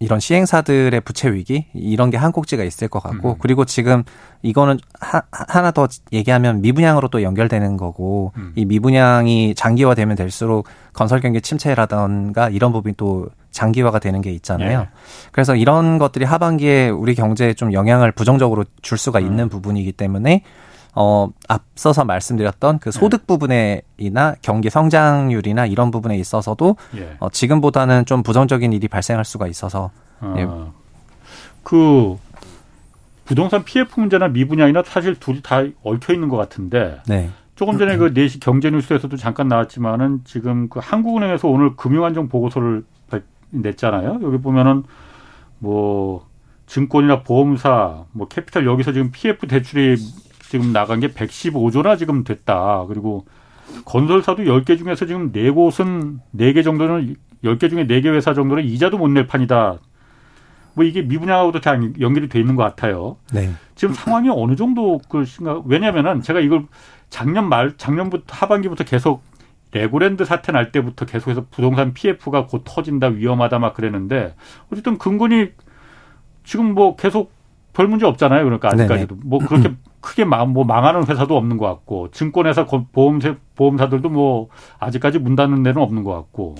[0.00, 3.34] 이런 시행사들의 부채 위기 이런 게 한 꼭지가 있을 것 같고 음.
[3.40, 4.04] 그리고 지금
[4.42, 8.52] 이거는 하, 하나 더 얘기하면 미분양으로 또 연결되는 거고 음.
[8.54, 14.80] 이 미분양이 장기화되면 될수록 건설 경기 침체라던가 이런 부분이 또 장기화가 되는 게 있잖아요.
[14.80, 14.88] 예.
[15.32, 19.48] 그래서 이런 것들이 하반기에 우리 경제에 좀 영향을 부정적으로 줄 수가 있는 음.
[19.48, 20.42] 부분이기 때문에
[20.94, 23.26] 어, 앞서서 말씀드렸던 그 소득 네.
[23.26, 27.16] 부분에이나 경기 성장률이나 이런 부분에 있어서도 예.
[27.18, 29.90] 어, 지금보다는 좀 부정적인 일이 발생할 수가 있어서
[30.20, 30.48] 아, 예.
[31.64, 32.16] 그
[33.24, 37.30] 부동산 PF 문제나 미분양이나 사실 둘이 다 얽혀 있는 것 같은데 네.
[37.56, 42.84] 조금 전에 그 4시 경제뉴스에서도 잠깐 나왔지만은 지금 그 한국은행에서 오늘 금융안정 보고서를
[43.50, 44.20] 냈잖아요.
[44.22, 44.84] 여기 보면은
[45.58, 46.26] 뭐
[46.66, 49.96] 증권이나 보험사, 뭐 캐피탈 여기서 지금 PF 대출이
[50.50, 52.84] 지금 나간 게 115조나 지금 됐다.
[52.88, 53.26] 그리고
[53.84, 59.26] 건설사도 10개 중에서 지금 4곳은 4개 정도는 10개 중에 4개 회사 정도는 이자도 못 낼
[59.26, 59.78] 판이다.
[60.74, 63.16] 뭐 이게 미분양하고도 다 연결이 돼 있는 것 같아요.
[63.32, 63.50] 네.
[63.74, 66.66] 지금 상황이 어느 정도 그 심각 왜냐면은 제가 이걸
[67.10, 69.22] 작년 말 작년부터 하반기부터 계속
[69.72, 74.34] 레고랜드 사태 날 때부터 계속해서 부동산 PF가 곧 터진다 위험하다 막 그랬는데
[74.72, 75.50] 어쨌든 근거니
[76.44, 77.32] 지금 뭐 계속
[77.74, 78.44] 별 문제 없잖아요.
[78.44, 79.28] 그러니까 아직까지도 네네.
[79.28, 85.18] 뭐 그렇게 크게 망, 뭐 망하는 회사도 없는 것 같고 증권회사 보험사 보험사들도 뭐 아직까지
[85.18, 86.54] 문 닫는 데는 없는 것 같고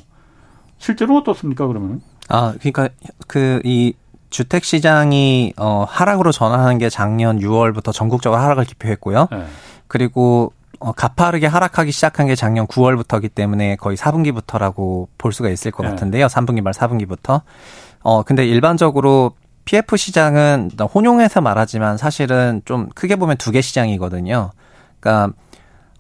[0.76, 2.00] 실제로 어떻습니까 그러면?
[2.28, 2.88] 아 그러니까
[3.26, 3.94] 그 이
[4.30, 9.28] 주택 시장이 어 하락으로 전환하는 게 작년 6월부터 전국적으로 하락을 기표했고요.
[9.30, 9.44] 네.
[9.86, 15.82] 그리고 어, 가파르게 하락하기 시작한 게 작년 9월부터기 때문에 거의 4분기부터라고 볼 수가 있을 것
[15.82, 15.90] 네.
[15.90, 16.26] 같은데요.
[16.26, 17.42] 3분기 말 4분기부터.
[18.02, 19.32] 어, 근데 일반적으로
[19.64, 24.50] PF 시장은 혼용해서 말하지만 사실은 좀 크게 보면 두 개 시장이거든요.
[25.00, 25.34] 그러니까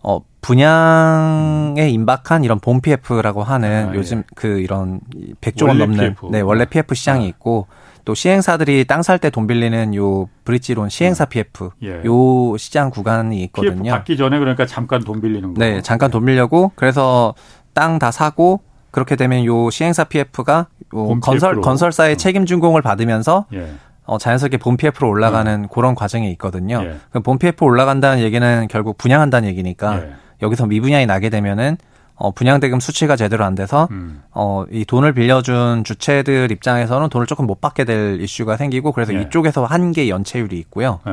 [0.02, 4.22] 어 분양에 임박한 이런 본 PF라고 하는 아, 요즘 예.
[4.36, 5.00] 그 이런
[5.40, 6.28] 100조 원 넘는 PF.
[6.30, 7.28] 네, 원래 PF 시장이 아.
[7.28, 7.66] 있고
[8.08, 11.70] 또 시행사들이 땅 살 때 돈 빌리는 요 브릿지론 시행사 PF 음.
[11.82, 12.02] 예.
[12.06, 13.82] 요 시장 구간이 있거든요.
[13.82, 15.60] PF 받기 전에 그러니까 잠깐 돈 빌리는 거.
[15.60, 17.34] 네, 잠깐 돈 빌려고 그래서
[17.74, 18.60] 땅 다 사고
[18.92, 21.60] 그렇게 되면 요 시행사 PF가 요 건설 PF로.
[21.60, 22.16] 건설사의 어.
[22.16, 23.72] 책임 준공을 받으면서 예.
[24.04, 25.68] 어, 자연스럽게 본 PF로 올라가는 음.
[25.70, 26.80] 그런 과정이 있거든요.
[26.82, 26.96] 예.
[27.10, 30.12] 그럼 본 PF 올라간다는 얘기는 결국 분양한다는 얘기니까 예.
[30.40, 31.76] 여기서 미분양이 나게 되면은
[32.18, 34.22] 어, 분양대금 수치가 제대로 안 돼서 음.
[34.32, 39.22] 어, 이 돈을 빌려준 주체들 입장에서는 돈을 조금 못 받게 될 이슈가 생기고 그래서 예.
[39.22, 40.98] 이쪽에서 한계 연체율이 있고요.
[41.06, 41.12] 예.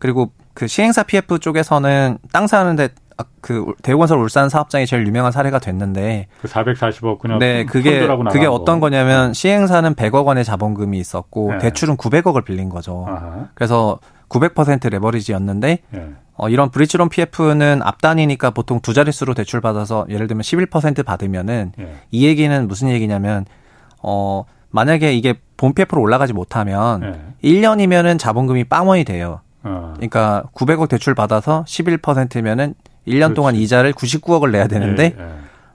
[0.00, 5.60] 그리고 그 시행사 PF 쪽에서는 땅 사는데 아, 그 대우건설 울산 사업장이 제일 유명한 사례가
[5.60, 11.58] 됐는데 그 440억 그냥 네 그게 그게 어떤 거냐면 시행사는 100억 원의 자본금이 있었고 네.
[11.58, 13.06] 대출은 900억을 빌린 거죠.
[13.08, 13.48] 아하.
[13.54, 16.08] 그래서 900% 레버리지였는데 네.
[16.36, 21.94] 어, 이런 브릿지론 PF는 앞단이니까 보통 두 자릿수로 대출 받아서 예를 들면 11% 받으면은 네.
[22.10, 23.44] 이 얘기는 무슨 얘기냐면
[24.02, 27.20] 어 만약에 이게 본 PF로 올라가지 못하면 네.
[27.44, 29.40] 1년이면은 자본금이 빵원이 돼요.
[29.62, 29.92] 어.
[29.94, 32.74] 그러니까 900억 대출 받아서 11%면은
[33.06, 33.34] 1년 그렇지.
[33.34, 35.28] 동안 이자를 99억을 내야 되는데 예, 예.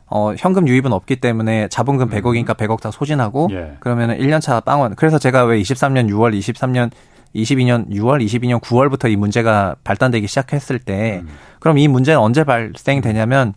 [0.08, 3.78] 어, 현금 유입은 없기 때문에 자본금 100억이니까 100억 다 소진하고 예.
[3.80, 4.96] 그러면은 1년 차 빵원.
[4.96, 6.90] 그래서 제가 왜 23년 6월, 23년
[7.36, 11.30] 22년 6월, 22년 9월부터 이 문제가 발단되기 시작했을 때 음.
[11.60, 13.54] 그럼 이 문제는 언제 발생되냐면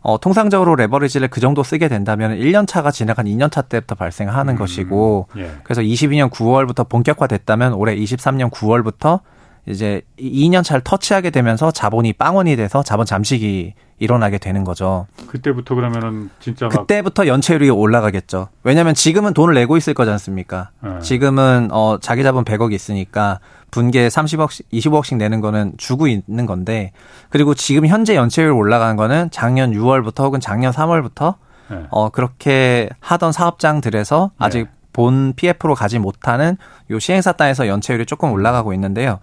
[0.00, 4.58] 어, 통상적으로 레버리지를 그 정도 쓰게 된다면 1년 차가 지나간 2년 차 때부터 발생하는 음.
[4.58, 5.50] 것이고 예.
[5.62, 9.20] 그래서 22년 9월부터 본격화됐다면 올해 23년 9월부터
[9.66, 15.06] 이제 2년 차를 터치하게 되면서 자본이 빵원이 돼서 자본 잠식이 일어나게 되는 거죠.
[15.28, 18.48] 그때부터 그러면은 진짜 그때부터 연체율이 올라가겠죠.
[18.62, 20.70] 왜냐하면 지금은 돈을 내고 있을 거지 않습니까?
[20.82, 20.98] 네.
[21.00, 23.38] 지금은 어 자기 자본 100억 있으니까
[23.70, 26.92] 분기에 30억씩 25억씩 내는 거는 주고 있는 건데
[27.30, 31.36] 그리고 지금 현재 연체율 올라가는 거는 작년 6월부터 혹은 작년 3월부터
[31.70, 31.86] 네.
[31.90, 34.70] 어 그렇게 하던 사업장들에서 아직 네.
[34.92, 36.56] 본 PF로 가지 못하는
[36.90, 39.18] 요 시행사 단에서 연체율이 조금 올라가고 있는데요.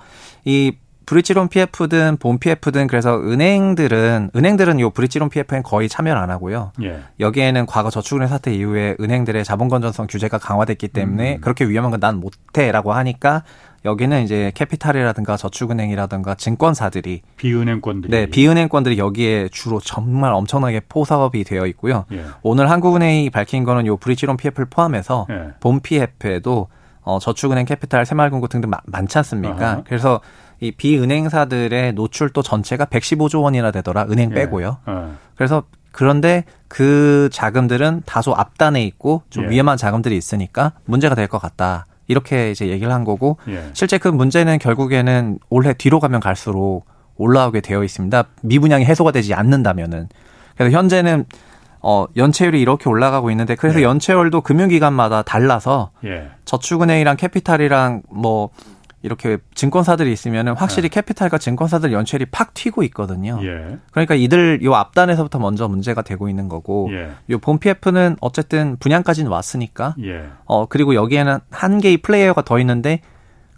[0.45, 0.73] 이
[1.05, 6.71] 브릿지론 PF든 본 PF든 그래서 은행들은 은행들은 요 브릿지론 PF엔 거의 참여를 안 하고요.
[6.83, 7.01] 예.
[7.19, 11.41] 여기에는 과거 저축은행 사태 이후에 은행들의 자본 건전성 규제가 강화됐기 때문에 음.
[11.41, 13.43] 그렇게 위험한 건 난 못해라고 하니까
[13.83, 22.05] 여기는 이제 캐피탈이라든가 저축은행이라든가 증권사들이 비은행권들이 네 비은행권들이 여기에 주로 정말 엄청나게 포사업이 되어 있고요.
[22.13, 22.23] 예.
[22.41, 25.49] 오늘 한국은행이 밝힌 거는 요 브릿지론 PF를 포함해서 예.
[25.59, 26.67] 본 PF에도
[27.03, 29.65] 어, 저축은행, 캐피탈, 새마을금고 등등 마, 많지 않습니까?
[29.65, 29.83] 아하.
[29.85, 30.21] 그래서
[30.59, 34.03] 이 비은행사들의 노출도 전체가 115조 원이나 되더라.
[34.09, 34.35] 은행 예.
[34.35, 34.77] 빼고요.
[34.85, 35.17] 어.
[35.35, 39.49] 그래서 그런데 그 자금들은 다소 앞단에 있고 좀 예.
[39.49, 41.85] 위험한 자금들이 있으니까 문제가 될 것 같다.
[42.07, 43.69] 이렇게 이제 얘기를 한 거고 예.
[43.73, 46.85] 실제 그 문제는 결국에는 올해 뒤로 가면 갈수록
[47.17, 48.23] 올라오게 되어 있습니다.
[48.43, 50.09] 미분양이 해소가 되지 않는다면은
[50.57, 51.25] 그래서 현재는
[51.81, 53.83] 어, 연체율이 이렇게 올라가고 있는데 그래서 예.
[53.83, 56.29] 연체율도 금융기관마다 달라서 예.
[56.45, 58.49] 저축은행이랑 캐피탈이랑 뭐
[59.03, 60.95] 이렇게 증권사들이 있으면은 확실히 네.
[60.95, 63.39] 캐피탈과 증권사들 연체율이 팍 튀고 있거든요.
[63.41, 63.79] 예.
[63.91, 67.09] 그러니까 이들 요 앞단에서부터 먼저 문제가 되고 있는 거고 예.
[67.29, 70.25] 요본 PF는 어쨌든 분양까지는 왔으니까 예.
[70.45, 73.01] 어 그리고 여기에는 한 개의 플레이어가 더 있는데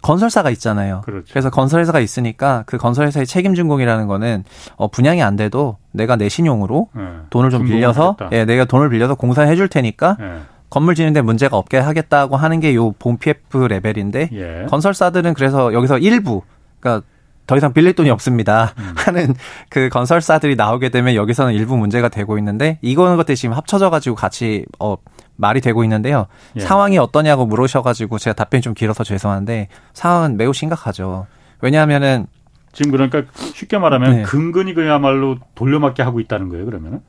[0.04, 1.00] 건설사가 있잖아요.
[1.04, 1.26] 그렇죠.
[1.30, 4.44] 그래서 건설회사가 있으니까 그 건설회사의 책임 준공이라는 거는
[4.76, 7.02] 어 분양이 안 돼도 내가 내 신용으로 네.
[7.30, 10.40] 돈을 좀 빌려서 예, 내가 돈을 빌려서 공사해 줄 테니까 네.
[10.68, 14.66] 건물 짓는데 문제가 없게 하겠다고 하는 게 요 본 PF 레벨인데 예.
[14.68, 16.42] 건설사들은 그래서 여기서 일부
[16.80, 17.06] 그러니까
[17.46, 18.92] 더 이상 빌릴 돈이 없습니다 음.
[18.96, 19.34] 하는
[19.70, 24.66] 그 건설사들이 나오게 되면 여기서는 일부 문제가 되고 있는데 이거는 것들이 지금 합쳐져 가지고 같이
[24.78, 24.96] 어
[25.36, 26.26] 말이 되고 있는데요.
[26.56, 26.60] 예.
[26.60, 31.26] 상황이 어떠냐고 물으셔가지고 제가 답변이 좀 길어서 죄송한데 상황은 매우 심각하죠.
[31.60, 32.26] 왜냐하면은
[32.72, 33.22] 지금 그러니까
[33.54, 34.22] 쉽게 말하면 네.
[34.22, 36.64] 근근히 그야말로 돌려막기 하고 있다는 거예요.
[36.64, 37.00] 그러면은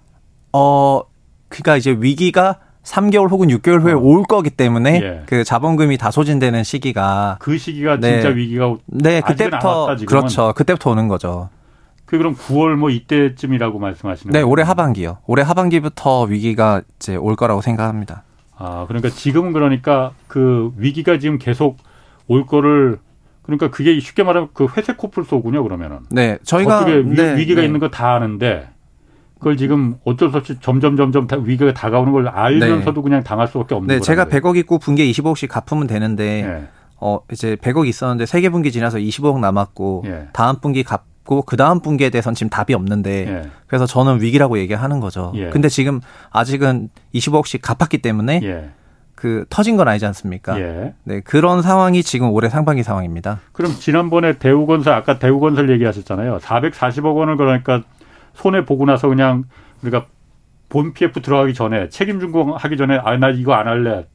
[0.53, 1.01] 어
[1.49, 3.97] 그러니까 이제 위기가 3개월 혹은 6개월 후에 어.
[3.97, 5.23] 올 거기 때문에 예.
[5.25, 8.21] 그 자본금이 다 소진되는 시기가 그 시기가 네.
[8.21, 11.49] 진짜 위기가 네 그때부터 그렇죠 그때부터 오는 거죠.
[12.05, 14.49] 그 그럼 9월 뭐 이때쯤이라고 말씀하시는 네, 거예요?
[14.49, 15.17] 올해 하반기요.
[15.25, 18.23] 올해 하반기부터 위기가 이제 올 거라고 생각합니다.
[18.57, 21.77] 아, 그러니까 지금은 그러니까 그 위기가 지금 계속
[22.27, 22.99] 올 거를
[23.41, 25.99] 그러니까 그게 쉽게 말하면 그 회색 코뿔 소군요, 그러면은.
[26.09, 27.65] 네, 저희가 네, 위기가 네.
[27.67, 28.69] 있는 거 다 아는데
[29.37, 33.03] 그걸 지금 어쩔 수 없이 점점 점점 위기가 다가오는 걸 알면서도 네.
[33.03, 33.99] 그냥 당할 수밖에 없는 거예요.
[33.99, 36.67] 네, 제가 100억 있고 분기 25억씩 갚으면 되는데 네.
[36.99, 40.27] 어 이제 100억 있었는데 세개 분기 지나서 25억 남았고 예.
[40.33, 43.49] 다음 분기 갚 고 그 다음 분기에 대해서는 지금 답이 없는데 예.
[43.67, 45.31] 그래서 저는 위기라고 얘기하는 거죠.
[45.35, 45.49] 예.
[45.49, 45.99] 근데 지금
[46.31, 48.69] 아직은 25억씩 갚았기 때문에 예.
[49.15, 50.59] 그 터진 건 아니지 않습니까?
[50.59, 50.93] 예.
[51.03, 53.39] 네 그런 상황이 지금 올해 상반기 상황입니다.
[53.53, 56.37] 그럼 지난번에 대우건설 아까 대우건설 얘기하셨잖아요.
[56.39, 57.81] 440억 원을 그러니까
[58.33, 59.45] 손해 보고 나서 그냥
[59.81, 60.05] 우리가
[60.69, 64.05] 본 PF 들어가기 전에 책임 준공하기 전에 아 나 이거 안 할래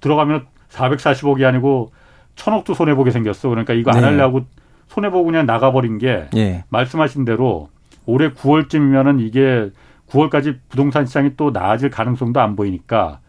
[0.00, 1.90] 들어가면 440억이 아니고
[2.36, 3.48] 천억도 손해 보게 생겼어.
[3.48, 4.06] 그러니까 이거 안 네.
[4.06, 4.42] 할래 하고
[4.88, 6.64] 손해 보고 그냥 나가버린 게 예.
[6.68, 7.68] 말씀하신 대로
[8.06, 9.70] 올해 9월쯤이면은 이게
[10.08, 13.20] 9월까지 부동산 시장이 또 나아질 가능성도 안 보이니까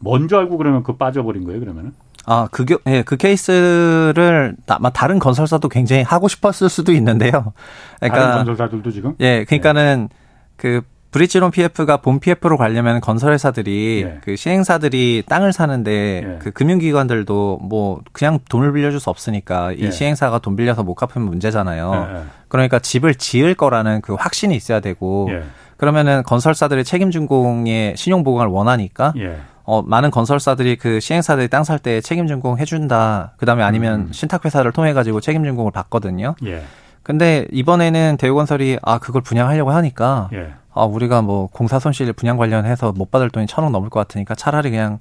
[0.00, 1.92] 먼저 알고 그러면 그 빠져버린 거예요, 그러면은?
[2.26, 7.52] 아, 그, 예, 그 케이스를 아마 다른 건설사도 굉장히 하고 싶었을 수도 있는데요.
[8.00, 8.20] 그러니까.
[8.20, 9.14] 다른 건설사들도 지금?
[9.20, 10.16] 예, 그러니까는 네.
[10.56, 10.82] 그
[11.14, 14.18] 브릿지론 PF가 본 PF로 가려면 건설회사들이 예.
[14.24, 15.92] 그 시행사들이 땅을 사는데
[16.24, 16.38] 예.
[16.40, 19.90] 그 금융기관들도 뭐 그냥 돈을 빌려줄 수 없으니까 이 예.
[19.92, 22.08] 시행사가 돈 빌려서 못 갚으면 문제잖아요.
[22.10, 22.22] 예, 예.
[22.48, 25.44] 그러니까 집을 지을 거라는 그 확신이 있어야 되고 예.
[25.76, 29.14] 그러면은 건설사들의 책임 준공의 신용 보강을 원하니까
[29.62, 33.34] 어, 많은 건설사들이 그 시행사들이 땅 살 때 책임 준공 해준다.
[33.36, 34.12] 그 다음에 아니면 음.
[34.12, 36.34] 신탁회사를 통해 가지고 책임 준공을 받거든요.
[36.44, 36.64] 예.
[37.04, 40.54] 근데 이번에는 대우건설이 아 그걸 분양하려고 하니까 예.
[40.74, 44.70] 아 우리가 뭐 공사 손실 분양 관련해서 못 받을 돈이 천억 넘을 것 같으니까 차라리
[44.70, 44.98] 그냥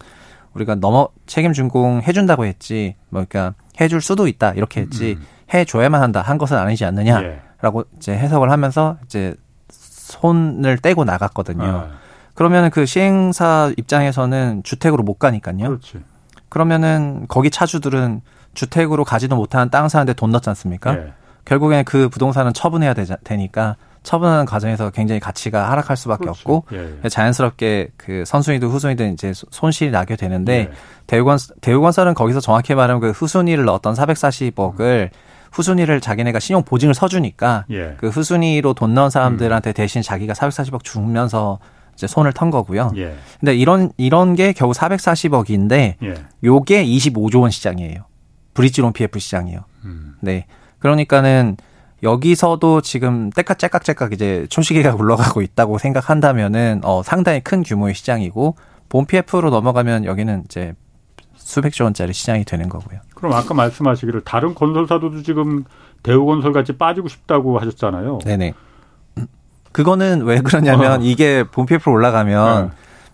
[0.53, 5.25] 우리가 넘어 책임 준공 해준다고 했지 뭐 그러니까 해줄 수도 있다 이렇게 했지 음.
[5.53, 7.97] 해줘야만 한다 한 것은 아니지 않느냐라고 예.
[7.97, 9.35] 이제 해석을 하면서 이제
[9.69, 11.63] 손을 떼고 나갔거든요.
[11.63, 11.89] 아.
[12.35, 15.57] 그러면 그 시행사 입장에서는 주택으로 못 가니까요.
[15.57, 16.03] 그렇지.
[16.49, 18.21] 그러면은 거기 차주들은
[18.53, 20.95] 주택으로 가지도 못하는 땅 사는데 돈 넣지 않습니까?
[20.95, 21.13] 예.
[21.45, 26.41] 결국에는 그 부동산은 처분해야 되자, 되니까 처분하는 과정에서 굉장히 가치가 하락할 수밖에 그렇지.
[26.41, 27.09] 없고 예, 예.
[27.09, 30.71] 자연스럽게 그 선순위도 후순위도 이제 손실이 나게 되는데 예.
[31.07, 35.09] 대우건 대우건설은 거기서 정확히 말하면 그 후순위를 넣었던 440억을
[35.51, 37.95] 후순위를 자기네가 신용 보증을 서주니까 예.
[37.97, 39.73] 그 후순위로 돈 넣은 사람들한테 음.
[39.73, 41.59] 대신 자기가 440억 주면서
[41.93, 42.91] 이제 손을 턴 거고요.
[42.97, 43.15] 예.
[43.39, 46.15] 근데 이런 이런 게 겨우 440억인데 예.
[46.43, 48.05] 요게 25조 원 시장이에요.
[48.53, 49.63] 브릿지론 PF 시장이에요.
[49.85, 50.15] 음.
[50.21, 50.45] 네.
[50.79, 51.57] 그러니까는
[52.03, 58.55] 여기서도 지금 떼깍째깍째깍 이제 촌시계가 굴러가고 있다고 생각한다면은 어 상당히 큰 규모의 시장이고
[58.89, 60.73] 본 PF로 넘어가면 여기는 이제
[61.35, 62.99] 수백조 원짜리 시장이 되는 거고요.
[63.15, 65.63] 그럼 아까 말씀하시기를 다른 건설사도 지금
[66.03, 68.19] 대우건설 같이 빠지고 싶다고 하셨잖아요.
[68.19, 68.53] 네네.
[69.71, 71.03] 그거는 왜 그러냐면 어.
[71.03, 72.71] 이게 본 PF로 올라가면 네.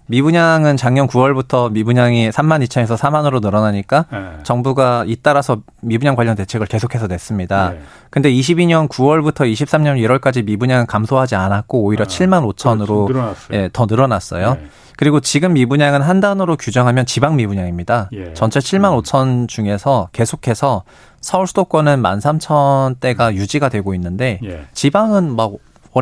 [0.10, 4.17] 미분양은 작년 9월부터 미분양이 3만 2천에서 4만으로 늘어나니까 네.
[4.41, 7.69] 정부가 잇따라서 미분양 관련 대책을 계속해서 냈습니다.
[7.69, 7.80] 네.
[8.10, 12.26] 근데 22년 9월부터 23년 1월까지 미분양 감소하지 않았고 오히려 네.
[12.26, 13.54] 7만 5천으로 그렇죠.
[13.54, 14.56] 예, 더 늘어났어요.
[14.56, 14.67] 네.
[14.98, 18.10] 그리고 지금 미분양은 한 단어로 규정하면 지방 미분양입니다.
[18.13, 18.34] 예.
[18.34, 20.84] 전체 7만 5천 중에서 계속해서
[21.22, 24.65] 서울 수도권은 1만 3천 대가 유지가 되고 있는데 예.
[24.74, 25.54] 지방은 막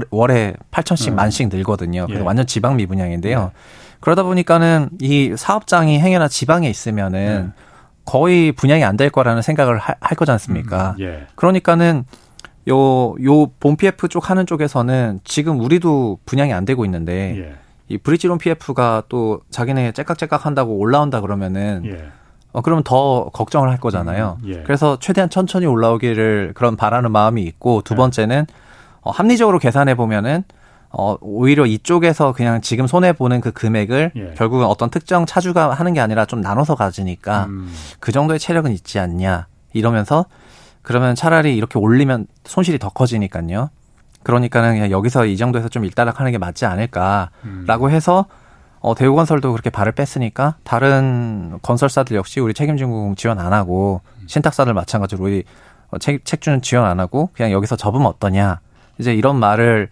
[0.10, 1.16] 월에 8천씩 음.
[1.16, 2.06] 만씩 늘거든요.
[2.06, 2.26] 그래서 예.
[2.26, 3.52] 완전 지방 미분양인데요.
[3.54, 3.87] 예.
[4.00, 7.64] 그러다 보니까는 이 사업장이 행여나 지방에 있으면은 예.
[8.06, 10.96] 거의 분양이 안 될 거라는 생각을 하, 할 거지 않습니까?
[11.00, 11.28] 음, 예.
[11.36, 12.06] 그러니까는
[12.70, 17.56] 요, 요, 본 PF 쪽 하는 쪽에서는 지금 우리도 분양이 안 되고 있는데, 예.
[17.90, 22.06] 이 브릿지론 PF가 또 자기네 째깍째깍 한다고 올라온다 그러면은, 예.
[22.52, 24.38] 어, 그러면 더 걱정을 할 거잖아요.
[24.44, 24.64] 음, 예.
[24.64, 28.46] 그래서 최대한 천천히 올라오기를 그런 바라는 마음이 있고, 두 번째는
[29.02, 30.44] 어, 합리적으로 계산해 보면은
[30.90, 34.34] 어, 오히려 이쪽에서 그냥 지금 손해 보는 그 금액을 예.
[34.36, 37.74] 결국은 어떤 특정 차주가 하는 게 아니라 좀 나눠서 가지니까 음.
[38.00, 40.26] 그 정도의 체력은 있지 않냐 이러면서
[40.82, 43.70] 그러면 차라리 이렇게 올리면 손실이 더 커지니까요.
[44.24, 47.92] 그러니까는 그냥 여기서 이 정도에서 좀 일단락하는 게 맞지 않을까라고 음.
[47.92, 48.26] 해서
[48.80, 54.28] 어, 대우건설도 그렇게 발을 뺐으니까 다른 건설사들 역시 우리 책임진공 지원 안 하고 음.
[54.28, 55.44] 신탁사들 마찬가지로 우리
[55.92, 58.60] 어, 책, 책주는 지원 안 하고 그냥 여기서 접으면 어떠냐
[58.98, 59.90] 이제 이런 말을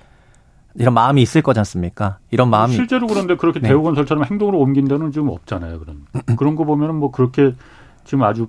[0.77, 2.17] 이런 마음이 있을 거지 않습니까?
[2.31, 3.69] 이런 마음이 실제로 그런데 그렇게 네.
[3.69, 5.79] 대우건설처럼 행동으로 옮긴 데는 지금 없잖아요.
[5.79, 7.55] 그런 그런 거 보면은 뭐 그렇게
[8.03, 8.47] 지금 아주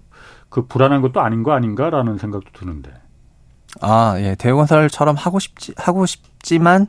[0.49, 2.91] 그 불안한 것도 아닌 거 아닌가라는 생각도 드는데.
[3.81, 4.35] 아, 예.
[4.37, 6.87] 대우건설처럼 하고 싶지 하고 싶지만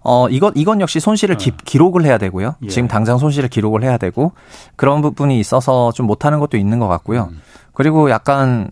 [0.00, 1.54] 어 이건 이건 역시 손실을 기, 어.
[1.64, 2.56] 기록을 해야 되고요.
[2.62, 2.68] 예.
[2.68, 4.32] 지금 당장 손실을 기록을 해야 되고
[4.76, 7.28] 그런 부분이 있어서 좀 못하는 것도 있는 것 같고요.
[7.32, 7.40] 음.
[7.72, 8.70] 그리고 약간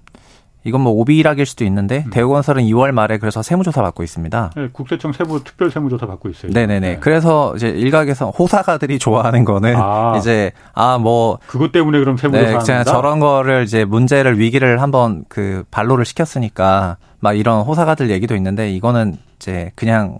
[0.66, 2.10] 이건 뭐 오비락일 수도 있는데 음.
[2.10, 4.50] 대우건설은 2월 말에 그래서 세무조사 받고 있습니다.
[4.56, 6.52] 네, 국세청 세무 특별 세무조사 받고 있어요.
[6.52, 6.80] 네네네.
[6.80, 6.96] 네.
[7.00, 12.64] 그래서 이제 일각에서 호사가들이 좋아하는 거는 아, 이제 아 뭐 그것 때문에 그럼 세무조사 네,
[12.64, 18.70] 제가 저런 거를 이제 문제를 위기를 한번 그 반로를 시켰으니까 막 이런 호사가들 얘기도 있는데
[18.70, 20.18] 이거는 이제 그냥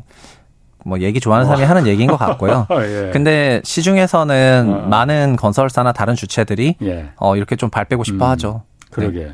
[0.84, 1.68] 뭐 얘기 좋아하는 사람이 어.
[1.68, 2.66] 하는 얘기인 것 같고요.
[2.82, 3.10] 예.
[3.14, 4.88] 근데 시중에서는 어.
[4.88, 7.08] 많은 건설사나 다른 주체들이 예.
[7.16, 8.62] 어 이렇게 좀 발 빼고 싶어 음, 하죠.
[8.90, 9.18] 그러게.
[9.20, 9.32] 네.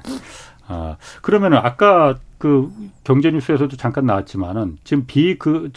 [0.70, 2.72] 아, 그러면은 아까 그
[3.04, 5.72] 경제뉴스에서도 잠깐 나왔지만은 지금 비그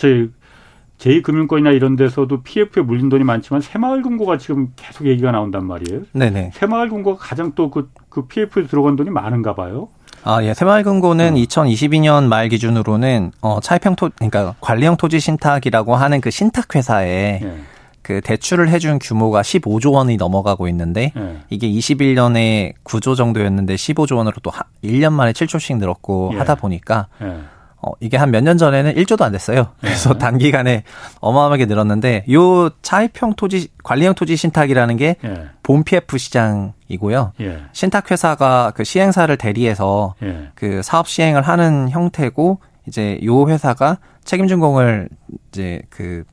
[1.00, 6.04] 제2금융권이나 이런 데서도 PF에 물린 돈이 많지만 새마을금고가 지금 계속 얘기가 나온단 말이에요.
[6.14, 6.52] 네네.
[6.54, 9.90] 새마을금고가 가장 또그 그 PF에 들어간 돈이 많은가 봐요.
[10.24, 10.54] 아, 예.
[10.54, 11.36] 새마을금고는 어.
[11.36, 17.58] 2022년 말 기준으로는 어 차입형 토 그러니까 관리형 토지 신탁이라고 하는 그 신탁 회사에 예.
[18.04, 21.38] 그 대출을 해준 규모가 15조 원이 넘어가고 있는데 예.
[21.50, 24.52] 이게 21년에 9조 정도였는데 15조 원으로 또
[24.84, 26.38] 1년 만에 7조씩 늘었고 예.
[26.38, 27.38] 하다 보니까 예.
[27.86, 29.60] 어, 이게 한 몇 년 전에는 1조도 안 됐어요.
[29.84, 29.88] 예.
[29.88, 30.84] 그래서 단기간에
[31.22, 35.84] 어마어마하게 늘었는데 요 차입형 토지 관리형 토지 신탁이라는 게본 예.
[35.86, 37.34] PF 시장이고요.
[37.42, 37.58] 예.
[37.72, 40.16] 신탁 회사가 그 시행사를 대리해서
[40.56, 45.10] 그 사업 시행을 하는 형태고 이제 요 회사가 책임 준공을
[45.52, 46.24] 이제 그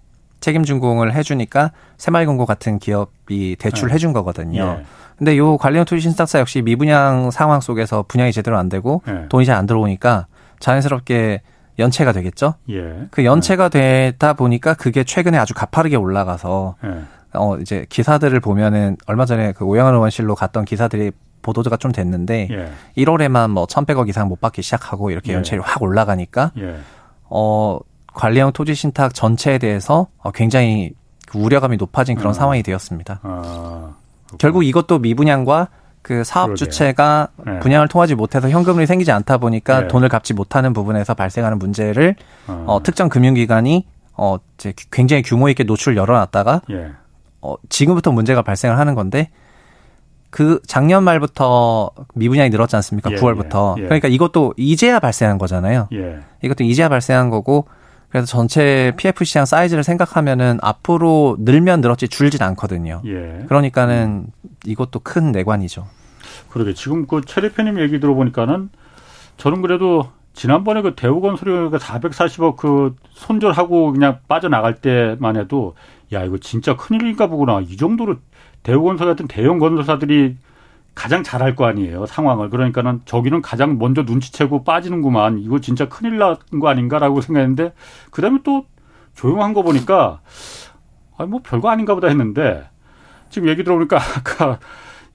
[0.40, 3.94] 책임 준공을 해주니까 새마을금고 같은 기업이 대출을 네.
[3.94, 4.78] 해준 거거든요.
[4.80, 4.84] 예.
[5.16, 9.26] 근데 요 관련 투지 신탁사 역시 미분양 상황 속에서 분양이 제대로 안 되고 예.
[9.28, 10.26] 돈이 잘 안 들어오니까
[10.60, 11.42] 자연스럽게
[11.78, 12.54] 연체가 되겠죠.
[12.70, 13.06] 예.
[13.10, 17.02] 그 연체가 되다 보니까 그게 최근에 아주 가파르게 올라가서 예.
[17.34, 22.70] 어 이제 기사들을 보면은 얼마 전에 그 오영환 의원실로 갔던 기사들이 보도가 좀 됐는데 예.
[23.02, 25.36] 1월에만 뭐 1,100억 이상 못 받기 시작하고 이렇게 예.
[25.36, 26.76] 연체율이 확 올라가니까 예.
[27.30, 27.78] 어
[28.14, 30.92] 관리형 토지 신탁 전체에 대해서 어, 굉장히
[31.26, 32.32] 그 우려감이 높아진 그런 아.
[32.32, 33.20] 상황이 되었습니다.
[33.22, 33.94] 아,
[34.38, 35.68] 결국 이것도 미분양과
[36.02, 36.56] 그 사업 그러게요.
[36.56, 37.58] 주체가 네.
[37.60, 39.88] 분양을 통하지 못해서 현금이 생기지 않다 보니까 네.
[39.88, 42.64] 돈을 갚지 못하는 부분에서 발생하는 문제를 아.
[42.66, 46.90] 어, 특정 금융기관이 어, 이제 굉장히 규모 있게 노출을 열어놨다가 예.
[47.40, 49.30] 어, 지금부터 문제가 발생을 하는 건데
[50.30, 53.10] 그 작년 말부터 미분양이 늘었지 않습니까?
[53.12, 53.78] 예, 9월부터.
[53.78, 53.86] 예, 예.
[53.86, 55.88] 그러니까 이것도 이제야 발생한 거잖아요.
[55.92, 56.20] 예.
[56.42, 57.66] 이것도 이제야 발생한 거고
[58.10, 63.02] 그래서 전체 PF 시장 사이즈를 생각하면은 앞으로 늘면 늘었지 줄진 않거든요.
[63.06, 63.44] 예.
[63.48, 64.26] 그러니까는
[64.66, 65.86] 이것도 큰 내관이죠.
[66.50, 68.70] 그러게 지금 그 최 대표님 얘기 들어보니까는
[69.36, 75.74] 저는 그래도 지난번에 그 대우건설이 440억 그 손절하고 그냥 빠져나갈 때만 해도
[76.12, 78.16] 야 이거 진짜 큰일인가 보구나 이 정도로
[78.62, 80.36] 대우건설 같은 대형 건설사들이
[80.94, 86.36] 가장 잘할 거 아니에요 상황을 그러니까는 저기는 가장 먼저 눈치채고 빠지는구만 이거 진짜 큰일 난
[86.60, 87.72] 거 아닌가라고 생각했는데
[88.10, 88.64] 그다음에 또
[89.14, 90.20] 조용한 거 보니까
[91.16, 92.64] 아뭐 별거 아닌가 보다 했는데
[93.30, 94.58] 지금 얘기 들어보니까 아까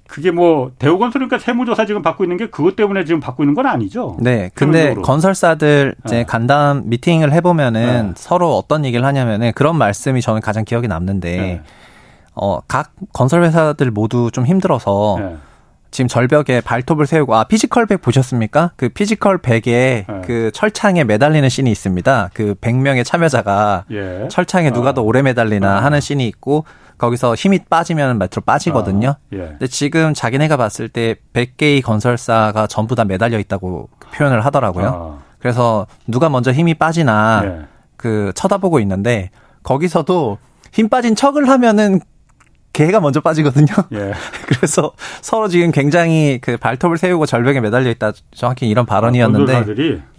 [0.07, 4.17] 그게 뭐 대우건설이니까 세무조사 지금 받고 있는 게 그것 때문에 지금 받고 있는 건 아니죠?
[4.19, 4.51] 네.
[4.53, 5.01] 근데 세무적으로.
[5.01, 6.23] 건설사들 이제 네.
[6.23, 8.13] 간담 미팅을 해보면은 네.
[8.15, 11.61] 서로 어떤 얘기를 하냐면은 그런 말씀이 저는 가장 기억에 남는데 네.
[12.35, 15.17] 어각 건설 회사들 모두 좀 힘들어서.
[15.95, 15.97] 네.
[15.97, 18.71] 지금 절벽에 발톱을 세우고 아 피지컬 백 보셨습니까?
[18.75, 20.21] 그 피지컬 백에 네.
[20.25, 22.31] 그 철창에 매달리는 scene이 있습니다.
[22.33, 24.27] 그 100명의 참여자가 예.
[24.29, 25.05] 철창에 누가 더 어.
[25.05, 25.79] 오래 매달리나 어.
[25.79, 26.65] 하는 scene이 있고
[26.97, 29.09] 거기서 힘이 빠지면 밑으로 빠지거든요.
[29.09, 29.17] 어.
[29.33, 29.37] 예.
[29.37, 34.91] 근데 지금 자기네가 봤을 때 100개의 건설사가 전부 다 매달려 있다고 표현을 하더라고요.
[34.93, 35.23] 어.
[35.39, 37.65] 그래서 누가 먼저 힘이 빠지나 예.
[37.95, 39.29] 그 쳐다보고 있는데
[39.63, 40.39] 거기서도
[40.73, 42.01] 힘 빠진 척을 하면은
[42.75, 43.67] 개가 먼저 빠지거든요.
[43.93, 44.11] 예.
[44.47, 48.11] 그래서 서로 지금 굉장히 그 발톱을 세우고 절벽에 매달려 있다.
[48.33, 49.55] 정확히 이런 발언이었는데.
[49.55, 49.65] 아,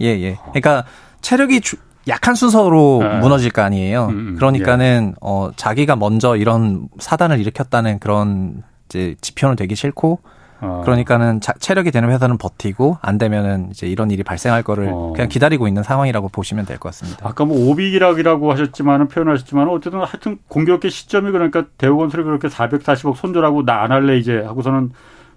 [0.01, 0.39] 예, 예.
[0.49, 0.83] 그러니까
[1.21, 1.75] 체력이 주,
[2.07, 3.19] 약한 순서로 예.
[3.19, 4.07] 무너질 거 아니에요.
[4.07, 5.17] 음, 음, 그러니까는 예.
[5.21, 10.19] 어 자기가 먼저 이런 사단을 일으켰다는 그런 이제 지표는 되기 싫고
[10.59, 10.81] 어.
[10.85, 15.13] 그러니까는 자, 체력이 되는 회사는 버티고 안 되면은 이제 이런 일이 발생할 거를 어.
[15.13, 17.27] 그냥 기다리고 있는 상황이라고 보시면 될 것 같습니다.
[17.27, 23.83] 아까 뭐 오비락이라고 하셨지만은 표현하셨지만 어쨌든 하여튼 공격의 시점이 그러니까 대우건설이 그렇게 440억 손절하고 나
[23.83, 24.91] 안 할래 이제 하고서는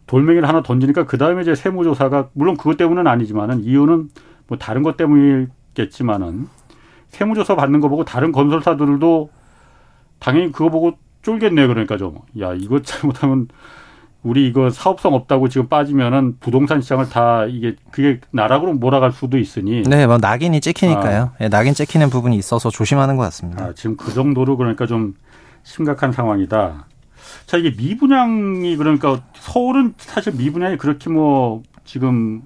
[0.07, 4.09] 돌멩이를 하나 던지니까 그 다음에 이제 세무조사가 물론 그것 때문은 아니지만은 이유는
[4.49, 6.49] 뭐 다른 것 때문이겠지만은
[7.11, 9.31] 세무조사 받는 거 보고 다른 건설사들도
[10.18, 10.93] 당연히 그거 보고
[11.23, 11.68] 쫄겠네요.
[11.68, 13.49] 그러니까 좀 야 이거 잘못하면
[14.23, 19.83] 우리 이거 사업성 없다고 지금 빠지면은 부동산 시장을 다 이게 그게 나락으로 몰아갈 수도 있으니.
[19.83, 21.23] 네, 뭐 낙인이 찍히니까요.
[21.23, 21.37] 아.
[21.39, 23.64] 네, 낙인 찍히는 부분이 있어서 조심하는 것 같습니다.
[23.64, 25.14] 아, 지금 그 정도로 그러니까 좀
[25.62, 26.87] 심각한 상황이다.
[27.47, 32.43] 자, 이게 미분양이 그러니까 서울은 사실 미분양이 그렇게 뭐 지금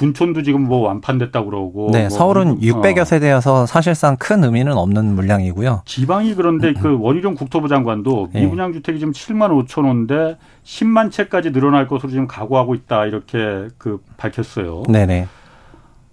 [0.00, 1.88] 둔촌도 지금 뭐 완판됐다고 그러고.
[1.90, 3.04] 네, 뭐 서울은 600여 어.
[3.04, 5.82] 세대여서 사실상 큰 의미는 없는 물량이고요.
[5.86, 8.42] 지방이 그런데 그 원희룡 국토부 장관도 네.
[8.42, 14.00] 미분양 주택이 지금 7만 5천 호인데 10만 채까지 늘어날 것으로 지금 각오하고 있다 이렇게 그
[14.18, 14.84] 밝혔어요.
[14.88, 15.26] 네네.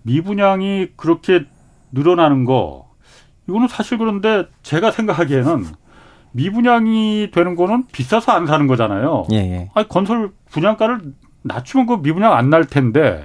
[0.04, 1.46] 미분양이 그렇게
[1.92, 2.88] 늘어나는 거
[3.48, 5.66] 이거는 사실 그런데 제가 생각하기에는
[6.32, 9.26] 미분양이 되는 거는 비싸서 안 사는 거잖아요.
[9.34, 9.70] 예, 예.
[9.74, 11.02] 아니 건설 분양가를
[11.44, 13.24] 낮추면 그 미분양 안 날 텐데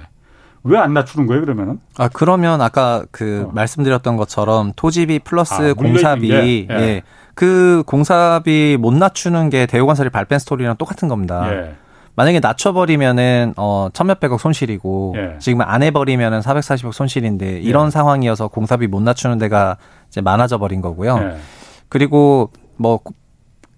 [0.63, 1.79] 왜 안 낮추는 거예요 그러면은?
[1.97, 3.51] 아 그러면 아까 그 어.
[3.53, 6.73] 말씀드렸던 것처럼 토지비 플러스 아, 공사비 예.
[6.75, 7.01] 예.
[7.33, 11.49] 그 공사비 못 낮추는 게 대우건설이 발뺀 스토리랑 똑같은 겁니다.
[11.51, 11.75] 예.
[12.15, 15.35] 만약에 낮춰버리면은 어 천몇백억 손실이고 예.
[15.39, 17.91] 지금 안 해버리면은 440억 손실인데 이런 예.
[17.91, 19.77] 상황이어서 공사비 못 낮추는 데가
[20.09, 21.17] 이제 많아져 버린 거고요.
[21.21, 21.37] 예.
[21.87, 22.99] 그리고 뭐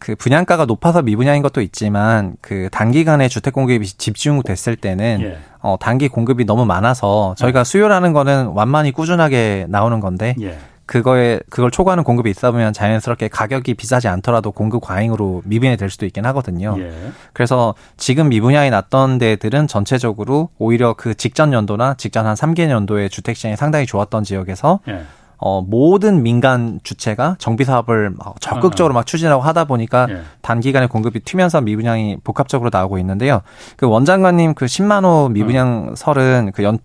[0.01, 5.37] 그 분양가가 높아서 미분양인 것도 있지만 그 단기간에 주택 공급이 집중됐을 때는 예.
[5.59, 7.63] 어 단기 공급이 너무 많아서 저희가 예.
[7.63, 10.57] 수요라는 거는 완만히 꾸준하게 나오는 건데 예.
[10.87, 16.07] 그거에 그걸 초과하는 공급이 있다 보면 자연스럽게 가격이 비싸지 않더라도 공급 과잉으로 미분양이 될 수도
[16.07, 16.75] 있긴 하거든요.
[16.79, 16.91] 예.
[17.31, 23.35] 그래서 지금 미분양이 났던 데들은 전체적으로 오히려 그 직전 연도나 직전 한 3개 년도에 주택
[23.35, 25.03] 시장이 상당히 좋았던 지역에서 예.
[25.43, 30.21] 어, 모든 민간 주체가 정비 사업을 적극적으로 막 추진하고 하다 보니까 예.
[30.43, 33.41] 단기간에 공급이 튀면서 미분양이 복합적으로 나오고 있는데요.
[33.75, 36.77] 그 원장관님 그 10만 호 미분양 설은 그 연,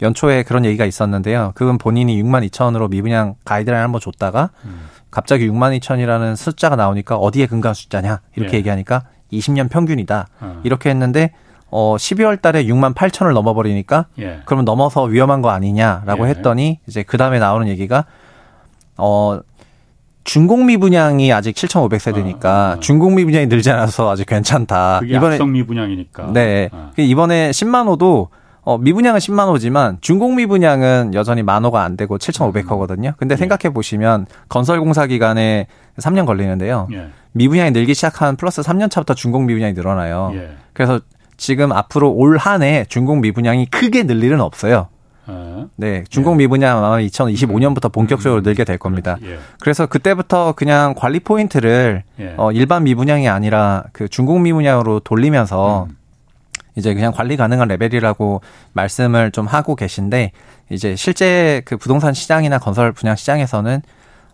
[0.00, 1.50] 연초에 그런 얘기가 있었는데요.
[1.56, 4.88] 그건 본인이 6만 2천으로 미분양 가이드라인 한번 줬다가 음.
[5.10, 8.58] 갑자기 6만 2천이라는 숫자가 나오니까 어디에 근거한 숫자냐 이렇게 예.
[8.58, 10.60] 얘기하니까 20년 평균이다 어.
[10.62, 11.32] 이렇게 했는데
[11.70, 14.40] 어 12월 달에 6만 8천을 넘어 버리니까 예.
[14.44, 16.30] 그러면 넘어서 위험한 거 아니냐라고 예.
[16.30, 18.04] 했더니 이제 그 다음에 나오는 얘기가
[18.96, 19.40] 어
[20.24, 22.80] 중공미 분양이 아직 7,500세대니까 아, 아.
[22.80, 25.00] 중공미 분양이 늘지 않아서 아직 괜찮다.
[25.04, 26.32] 이번에 악성미 분양이니까.
[26.34, 26.68] 네.
[26.72, 26.90] 아.
[26.98, 28.28] 이번에 10만 호도
[28.68, 33.16] 어, 미분양은 10만 호지만 중공 미 분양은 여전히 만 호가 안 되고 7,500호거든요.
[33.16, 33.36] 근데 예.
[33.38, 36.88] 생각해 보시면 건설 공사 기간에 3년 걸리는데요.
[36.92, 37.08] 예.
[37.32, 40.32] 미분양이 늘기 시작한 플러스 3년 차부터 중공 미 분양이 늘어나요.
[40.34, 40.50] 예.
[40.74, 41.00] 그래서
[41.38, 44.88] 지금 앞으로 올 한 해 중공 미분양이 크게 늘 일은 없어요.
[45.30, 45.66] 예.
[45.76, 46.38] 네, 중공 예.
[46.38, 48.42] 미분양 아마 2025년부터 본격적으로 음.
[48.42, 49.16] 늘게 될 겁니다.
[49.22, 49.38] 예.
[49.60, 52.02] 그래서 그때부터 그냥 관리 포인트를
[52.36, 55.96] 어, 일반 미분양이 아니라 그 중공 미분양으로 돌리면서 음.
[56.76, 58.40] 이제 그냥 관리 가능한 레벨이라고
[58.72, 60.32] 말씀을 좀 하고 계신데
[60.70, 63.82] 이제 실제 그 부동산 시장이나 건설 분양 시장에서는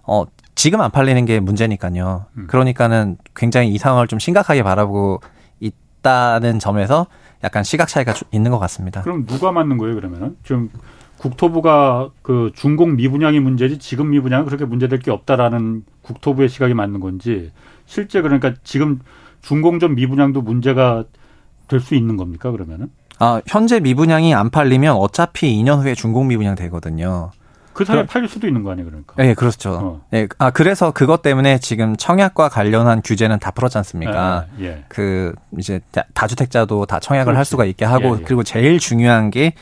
[0.04, 0.24] 어
[0.54, 2.26] 지금 안 팔리는 게 문제니까요.
[2.36, 2.46] 음.
[2.48, 5.20] 그러니까는 굉장히 이 상황을 좀 심각하게 바라보고
[6.04, 7.06] 있다는 점에서
[7.42, 9.02] 약간 시각 차이가 있는 것 같습니다.
[9.02, 10.36] 그럼 누가 맞는 거예요, 그러면은?
[10.44, 10.68] 지금
[11.16, 17.50] 국토부가 그 중공 미분양이 문제지 지금 미분양은 그렇게 문제될 게 없다라는 국토부의 시각이 맞는 건지
[17.86, 19.00] 실제 그러니까 지금
[19.40, 21.04] 중공점 미분양도 문제가
[21.66, 22.90] 될 수 있는 겁니까 그러면은?
[23.18, 27.30] 아 현재 미분양이 안 팔리면 어차피 2년 후에 중공 미분양 되거든요.
[27.74, 29.14] 그 사이에 팔릴 수도 있는 거 아니에요, 그러니까?
[29.16, 29.72] 네, 그렇죠.
[29.72, 30.00] 어.
[30.10, 34.46] 네, 아 그래서 그것 때문에 지금 청약과 관련한 규제는 다 풀었지 않습니까?
[34.60, 34.84] 예, 예.
[34.88, 35.80] 그 이제
[36.14, 37.36] 다주택자도 다 청약을 그렇지.
[37.36, 38.24] 할 수가 있게 하고 예, 예.
[38.24, 39.54] 그리고 제일 중요한 게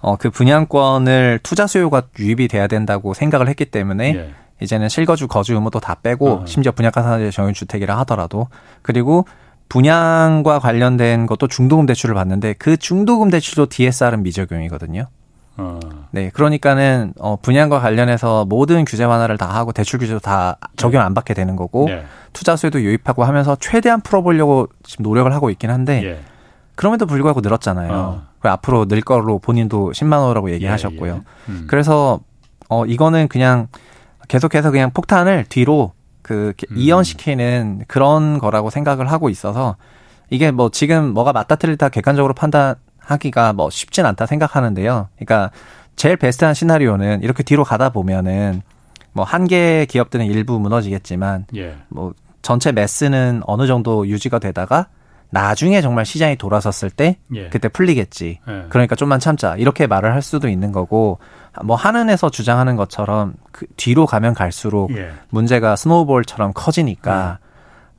[0.00, 4.34] 어, 그 분양권을 투자 수요가 유입이 돼야 된다고 생각을 했기 때문에 예.
[4.60, 6.46] 이제는 실거주 거주 의무도 다 빼고 어.
[6.46, 8.48] 심지어 분양가 산재 정유 주택이라 하더라도
[8.82, 9.26] 그리고
[9.68, 15.06] 분양과 관련된 것도 중도금 대출을 받는데 그 중도금 대출도 DSR은 미적용이거든요.
[15.56, 15.78] 어.
[16.10, 21.14] 네, 그러니까는 어 분양과 관련해서 모든 규제 완화를 다 하고 대출 규제도 다 적용 안
[21.14, 22.04] 받게 되는 거고 네.
[22.32, 26.20] 투자 수에도 유입하고 하면서 최대한 풀어보려고 지금 노력을 하고 있긴 한데 예.
[26.74, 27.92] 그럼에도 불구하고 늘었잖아요.
[27.92, 28.22] 어.
[28.40, 31.12] 그 앞으로 늘 거로 본인도 10만 원이라고 얘기하셨고요.
[31.12, 31.22] 예, 예.
[31.48, 31.66] 음.
[31.68, 32.20] 그래서
[32.68, 33.68] 어 이거는 그냥
[34.28, 35.92] 계속해서 그냥 폭탄을 뒤로
[36.22, 36.76] 그 음.
[36.76, 39.76] 이연시키는 그런 거라고 생각을 하고 있어서
[40.30, 42.74] 이게 뭐 지금 뭐가 맞다 틀리다 객관적으로 판단
[43.04, 45.08] 하기가 뭐 쉽진 않다 생각하는데요.
[45.16, 45.50] 그러니까
[45.96, 48.62] 제일 베스트한 시나리오는 이렇게 뒤로 가다 보면은
[49.12, 51.76] 뭐 한개 기업들은 일부 무너지겠지만 예.
[51.88, 54.88] 뭐 전체 매스는 어느 정도 유지가 되다가
[55.30, 57.48] 나중에 정말 시장이 돌아섰을 때 예.
[57.48, 58.40] 그때 풀리겠지.
[58.46, 58.64] 예.
[58.68, 59.56] 그러니까 좀만 참자.
[59.56, 61.18] 이렇게 말을 할 수도 있는 거고
[61.62, 65.10] 뭐 한은에서 주장하는 것처럼 그 뒤로 가면 갈수록 예.
[65.30, 67.43] 문제가 스노우볼처럼 커지니까 음.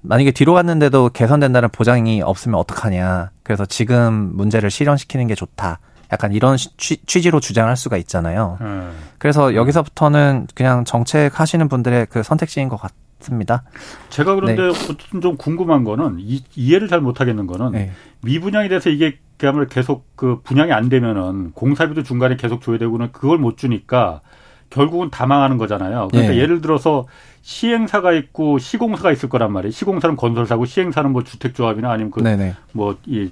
[0.07, 3.31] 만약에 뒤로 갔는데도 개선된다는 보장이 없으면 어떡하냐.
[3.43, 5.79] 그래서 지금 문제를 실현시키는 게 좋다.
[6.11, 8.57] 약간 이런 취, 지로 주장할 수가 있잖아요.
[8.61, 8.93] 음.
[9.17, 12.79] 그래서 여기서부터는 그냥 정책 하시는 분들의 그 선택지인 것
[13.19, 13.63] 같습니다.
[14.09, 14.67] 제가 그런데 네.
[14.69, 17.91] 어쨌든 좀 궁금한 거는 이, 이해를 잘 못하겠는 거는 네.
[18.21, 23.37] 미분양이 돼서 이게 그야말로 계속 그 분양이 안 되면은 공사비도 중간에 계속 줘야 되고는 그걸
[23.37, 24.21] 못 주니까
[24.69, 26.07] 결국은 다 망하는 거잖아요.
[26.11, 26.39] 그러니까 네.
[26.39, 27.05] 예를 들어서
[27.45, 29.71] 시행사가 있고 시공사가 있을 거란 말이에요.
[29.71, 33.29] 시공사는 건설사고 시행사는 뭐 주택조합이나 아니면 그뭐이뭐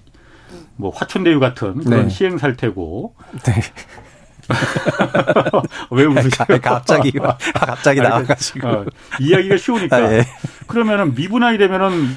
[0.93, 2.09] 화천대유 같은 그런 네.
[2.09, 3.15] 시행사일 테고.
[3.43, 3.53] 네.
[5.89, 6.59] 왜 웃으세요?
[6.61, 8.85] 갑자기 갑자기 나와가지고 어,
[9.19, 9.95] 이야기가 쉬우니까.
[9.95, 10.25] 아, 예.
[10.67, 12.15] 그러면은 미분할이 되면은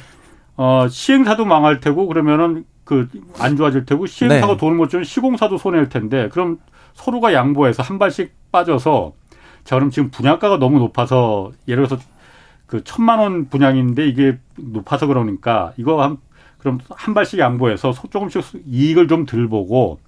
[0.58, 4.56] 어, 시행사도 망할 테고 그러면은 그 안 좋아질 테고 시행사가 네.
[4.58, 6.58] 도는 것처럼 시공사도 손해일 텐데 그럼
[6.92, 9.14] 서로가 양보해서 한 발씩 빠져서
[9.66, 12.02] 자 그럼 지금 분양가가 너무 높아서 예를 들어서
[12.66, 16.18] 그 천만 원 분양인데 이게 높아서 그러니까 이거 한
[16.58, 19.98] 그럼 한 발씩 양보해서 조금씩 이익을 좀들 보고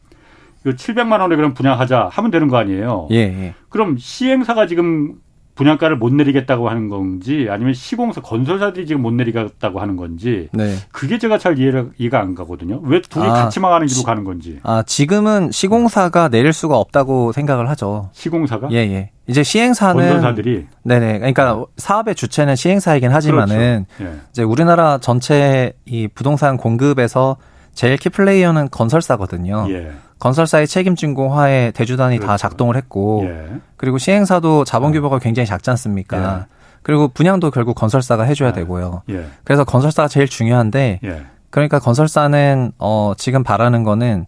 [0.60, 3.08] 이거 700만 원에 그럼 분양하자 하면 되는 거 아니에요.
[3.10, 3.54] 예, 예.
[3.68, 5.16] 그럼 시행사가 지금
[5.56, 10.76] 분양가를 못 내리겠다고 하는 건지 아니면 시공사 건설사들이 지금 못 내리겠다고 하는 건지 네.
[10.92, 12.80] 그게 제가 잘 이해가, 이해가 안 가거든요.
[12.84, 14.60] 왜 둘이 아, 같이 망하는 길로 가는 건지.
[14.62, 18.10] 아 지금은 시공사가 내릴 수가 없다고 생각을 하죠.
[18.12, 18.70] 시공사가?
[18.70, 18.92] 예예.
[18.92, 19.10] 예.
[19.28, 21.18] 이제 시행사는 건설사들이 네네.
[21.18, 24.14] 그러니까 사업의 주체는 시행사이긴 하지만은 그렇죠.
[24.14, 24.20] 예.
[24.30, 27.36] 이제 우리나라 전체 이 부동산 공급에서
[27.74, 29.66] 제일 키 플레이어는 건설사거든요.
[29.70, 29.92] 예.
[30.18, 32.26] 건설사의 책임진 공화에 대주단이 그렇죠.
[32.32, 33.60] 다 작동을 했고 예.
[33.76, 35.18] 그리고 시행사도 자본 규모가 어.
[35.18, 36.38] 굉장히 작지 않습니까?
[36.40, 36.54] 예.
[36.82, 38.52] 그리고 분양도 결국 건설사가 해줘야 예.
[38.54, 39.02] 되고요.
[39.10, 39.26] 예.
[39.44, 41.22] 그래서 건설사가 제일 중요한데 예.
[41.50, 44.26] 그러니까 건설사는 어 지금 바라는 거는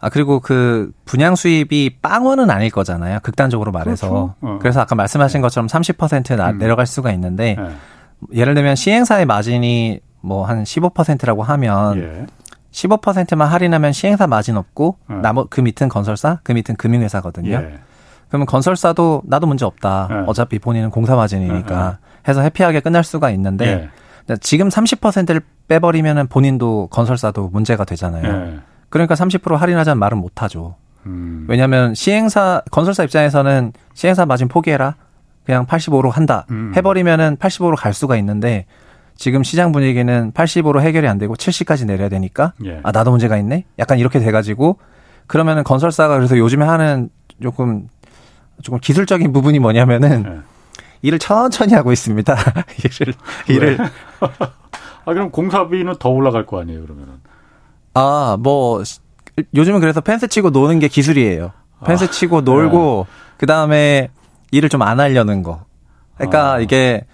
[0.00, 3.18] 아 그리고 그 분양 수입이 빵원은 아닐 거잖아요.
[3.22, 4.08] 극단적으로 말해서.
[4.08, 4.34] 그렇죠.
[4.40, 4.58] 어.
[4.60, 6.58] 그래서 아까 말씀하신 것처럼 30% 나, 음.
[6.58, 7.56] 내려갈 수가 있는데
[8.34, 12.26] 예 를 들면 시행사의 마진이 뭐 한 15%라고 하면
[12.72, 15.16] 15%만 할인하면 시행사 마진 없고 네.
[15.16, 17.50] 나머 그 밑은 건설사, 그 밑은 금융회사거든요.
[17.52, 17.78] 예.
[18.28, 20.08] 그러면 건설사도 나도 문제 없다.
[20.10, 20.14] 예.
[20.26, 22.28] 어차피 본인은 공사 마진이니까 예.
[22.28, 23.90] 해서 해피하게 끝날 수가 있는데
[24.30, 24.36] 예.
[24.40, 28.58] 지금 30%를 빼버리면은 본인도 건설사도 문제가 되잖아요.
[28.88, 28.90] 예.
[28.90, 30.76] 그러니까 30% 할인하자는 말은 못 하죠.
[31.06, 31.46] 음.
[31.48, 34.94] 왜냐하면 시행사 건설사 입장에서는 시행사 마진 포기해라.
[35.44, 36.44] 그냥 85로 한다.
[36.50, 36.72] 음.
[36.76, 38.66] 해버리면은 85로 갈 수가 있는데
[39.16, 42.80] 지금 시장 분위기는 80으로 해결이 안 되고 70까지 내려야 되니까 예.
[42.82, 43.64] 아 나도 문제가 있네.
[43.78, 44.78] 약간 이렇게 돼가지고
[45.26, 47.10] 그러면은 건설사가 그래서 요즘에 하는
[47.42, 47.88] 조금
[48.62, 50.40] 조금 기술적인 부분이 뭐냐면은 예.
[51.02, 52.36] 일을 천천히 하고 있습니다.
[52.84, 53.14] 일을
[53.48, 53.78] 일을.
[55.04, 57.14] 아 그럼 공사비는 더 올라갈 거 아니에요 그러면은.
[57.94, 58.82] 아 뭐
[59.54, 61.52] 요즘은 그래서 펜스 치고 노는 게 기술이에요.
[61.84, 63.12] 펜스 아, 치고 놀고 네.
[63.38, 64.08] 그 다음에
[64.50, 65.64] 일을 좀 안 하려는 거.
[66.16, 66.58] 그러니까 아.
[66.60, 67.04] 이게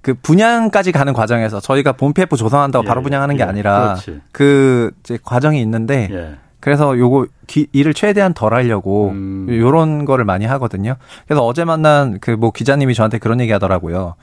[0.00, 4.20] 그 분양까지 가는 과정에서 저희가 본 PF 조성한다고 예, 바로 분양하는 게 예, 아니라 그렇지.
[4.32, 6.34] 그 이제 과정이 있는데 예.
[6.60, 9.46] 그래서 요거 기, 일을 최대한 덜 하려고 음.
[9.50, 10.96] 요런 거를 많이 하거든요.
[11.26, 14.14] 그래서 어제 만난 그 뭐 기자님이 저한테 그런 얘기 하더라고요.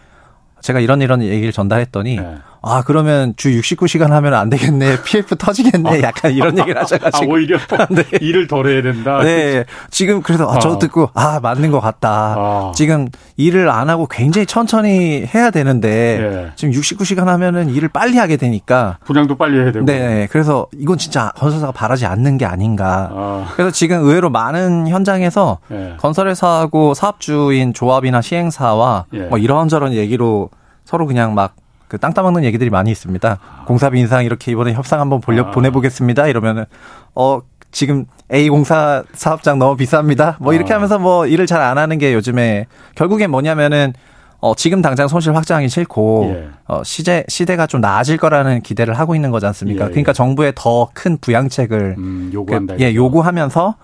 [0.61, 2.37] 제가 이런 이런 얘기를 전달했더니 네.
[2.63, 6.01] 아 그러면 주 69시간 하면 안 되겠네 PF 터지겠네 아.
[6.01, 7.57] 약간 이런 얘기를 하셔가지고 아, 오히려
[7.89, 8.03] 네.
[8.21, 9.19] 일을 덜 해야 된다.
[9.23, 12.35] 네 지금 그래서 아, 저도 듣고 아 맞는 것 같다.
[12.37, 12.71] 아.
[12.75, 13.07] 지금
[13.37, 16.51] 일을 안 하고 굉장히 천천히 해야 되는데 네.
[16.55, 19.85] 지금 69시간 하면은 일을 빨리 하게 되니까 분양도 빨리 해야 되고.
[19.85, 23.09] 네 그래서 이건 진짜 건설사가 바라지 않는 게 아닌가.
[23.11, 23.51] 아.
[23.55, 25.95] 그래서 지금 의외로 많은 현장에서 네.
[25.97, 29.19] 건설회사하고 사업주인 조합이나 시행사와 예.
[29.21, 30.49] 뭐 이런저런 얘기로
[30.85, 31.55] 서로 그냥 막
[31.91, 33.39] 그 땅 따먹는 얘기들이 많이 있습니다.
[33.67, 35.51] 공사비 인상 이렇게 이번에 협상 한번 보려 아.
[35.51, 36.27] 보내보겠습니다.
[36.27, 36.65] 이러면은
[37.13, 40.35] 어 지금 A 공사 사업장 너무 비쌉니다.
[40.39, 40.77] 뭐 이렇게 아.
[40.77, 43.93] 하면서 뭐 일을 잘 안 하는 게 요즘에 결국엔 뭐냐면은
[44.39, 46.49] 어 지금 당장 손실 확장하기 싫고 예.
[46.67, 49.83] 어 시제 시대가 좀 나아질 거라는 기대를 하고 있는 거지 않습니까?
[49.83, 49.91] 예, 예.
[49.91, 52.75] 그러니까 정부의 더큰 부양책을 음, 요구한다.
[52.77, 53.75] 그, 예, 요구하면서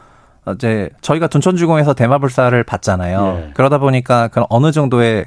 [0.55, 3.43] 이제 저희가 둔촌주공에서 대마불사를 받잖아요.
[3.47, 3.51] 예.
[3.53, 5.25] 그러다 보니까 그런 어느 정도의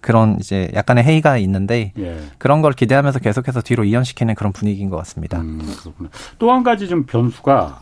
[0.00, 2.18] 그런 이제 약간의 회의가 있는데 예.
[2.38, 5.40] 그런 걸 기대하면서 계속해서 뒤로 이연시키는 그런 분위기인 것 같습니다.
[5.40, 5.60] 음,
[6.38, 7.80] 또 한 가지 좀 변수가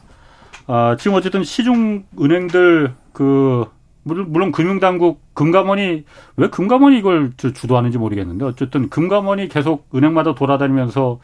[0.69, 3.67] 아, 지금 어쨌든 시중 은행들 그
[4.03, 6.05] 물론, 물론 금융당국 금감원이
[6.37, 11.19] 왜 금감원이 이걸 주도하는지 모르겠는데 어쨌든 금감원이 계속 은행마다 돌아다니면서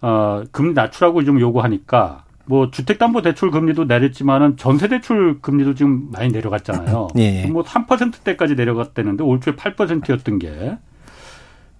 [0.00, 7.08] 어, 금 낮추라고 좀 요구하니까 뭐 주택담보대출 금리도 내렸지만은 전세대출 금리도 지금 많이 내려갔잖아요.
[7.16, 7.46] 예.
[7.46, 10.76] 뭐 3%대까지 내려갔다는데 올 초에 8%였던 게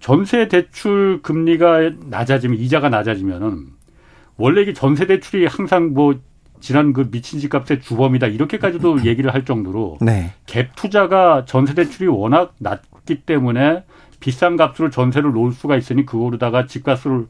[0.00, 3.66] 전세대출 금리가 낮아지면 이자가 낮아지면은
[4.36, 6.18] 원래 이게 전세대출이 항상 뭐
[6.60, 10.32] 지난 그 미친 집값의 주범이다 이렇게까지도 얘기를 할 정도로 네.
[10.46, 13.84] 갭 투자가 전세 대출이 워낙 낮기 때문에
[14.20, 17.26] 비싼 값으로 전세를 놓을 수가 있으니 그거로다가 집값을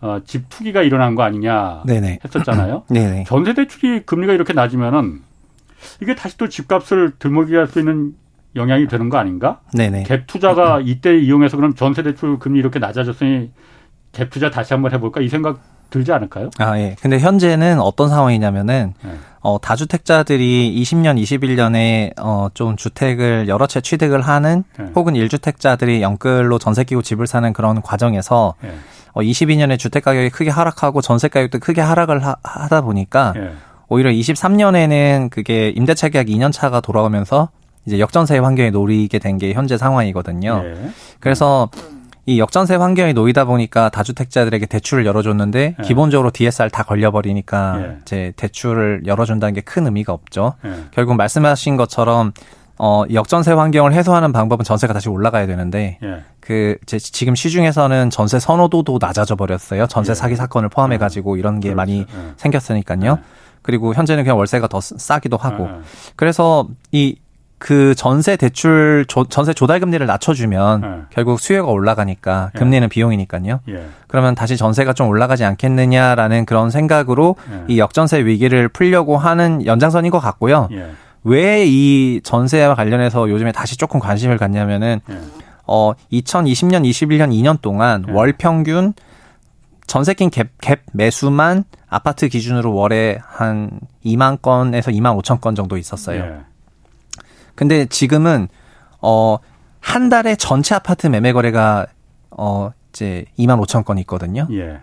[0.00, 2.20] 어, 집 투기가 일어난 거 아니냐 네네.
[2.24, 2.84] 했었잖아요.
[2.90, 3.24] 네네.
[3.26, 5.20] 전세 대출이 금리가 이렇게 낮으면은
[6.02, 8.14] 이게 다시 또 집값을 들먹이게 할 수 있는
[8.56, 9.60] 영향이 되는 거 아닌가?
[9.74, 10.04] 네네.
[10.04, 13.50] 갭 투자가 이때 이용해서 그럼 전세 대출 금리 이렇게 낮아졌으니
[14.12, 15.60] 갭 투자 다시 한번 해볼까 이 생각
[15.96, 16.50] 들지 않을까요?
[16.58, 16.94] 아, 예.
[17.00, 19.10] 근데 현재는 어떤 상황이냐면은 네.
[19.40, 24.86] 어, 다주택자들이 20년, 21년에 어, 좀 주택을 여러 채 취득을 하는 네.
[24.94, 28.74] 혹은 1주택자들이 연끌로 전세 끼고 집을 사는 그런 과정에서 네.
[29.14, 32.36] 어, 22년에 주택 가격이 크게 하락하고 전세 가격도 크게 하락을 하,
[32.68, 33.52] 다 보니까 네.
[33.88, 37.48] 오히려 23년에는 그게 임대차 계약 2년 차가 돌아오면서
[37.86, 40.62] 이제 역전세 환경에 놓이게 된 게 현재 상황이거든요.
[40.62, 40.90] 네.
[41.20, 41.70] 그래서
[42.28, 45.84] 이 역전세 환경에 놓이다 보니까 다주택자들에게 대출을 열어줬는데 네.
[45.84, 47.96] 기본적으로 DSR 다 걸려버리니까 네.
[48.02, 50.54] 이제 대출을 열어준다는 게 큰 의미가 없죠.
[50.62, 50.70] 네.
[50.90, 52.32] 결국 말씀하신 것처럼
[52.78, 56.22] 어 역전세 환경을 해소하는 방법은 전세가 다시 올라가야 되는데 예.
[56.40, 59.86] 그 제, 지금 시중에서는 전세 선호도도 낮아져 버렸어요.
[59.86, 60.14] 전세 예.
[60.14, 61.76] 사기 사건을 포함해 가지고 이런 게 그렇죠.
[61.76, 62.06] 많이 예.
[62.36, 63.18] 생겼으니까요.
[63.62, 65.68] 그리고 현재는 그냥 월세가 더 싸기도 하고
[66.16, 67.16] 그래서 이
[67.58, 70.88] 그 전세 대출 조, 전세 조달 금리를 낮춰주면 네.
[71.10, 72.58] 결국 수요가 올라가니까 예.
[72.58, 72.88] 금리는 네.
[72.88, 73.60] 비용이니까요.
[73.68, 73.86] 예.
[74.08, 77.64] 그러면 다시 전세가 좀 올라가지 않겠느냐라는 그런 생각으로 예.
[77.68, 80.68] 이 역전세 위기를 풀려고 하는 연장선인 것 같고요.
[80.72, 80.90] 예.
[81.24, 85.18] 왜이 전세와 관련해서 요즘에 다시 조금 관심을 갖냐면은 예.
[85.66, 88.12] 어 2020년, 21년 2년 동안 예.
[88.12, 88.92] 월 평균
[89.86, 96.44] 전세낀 갭, 갭 매수만 아파트 기준으로 월에 한 2만 건에서 2만 5천 건 정도 있었어요.
[97.56, 98.48] 근데 지금은
[99.00, 99.38] 어
[99.86, 101.86] 한 달에 전체 아파트 매매 거래가
[102.30, 104.48] 어 이제 2만 5천 건 있거든요.
[104.50, 104.80] 예.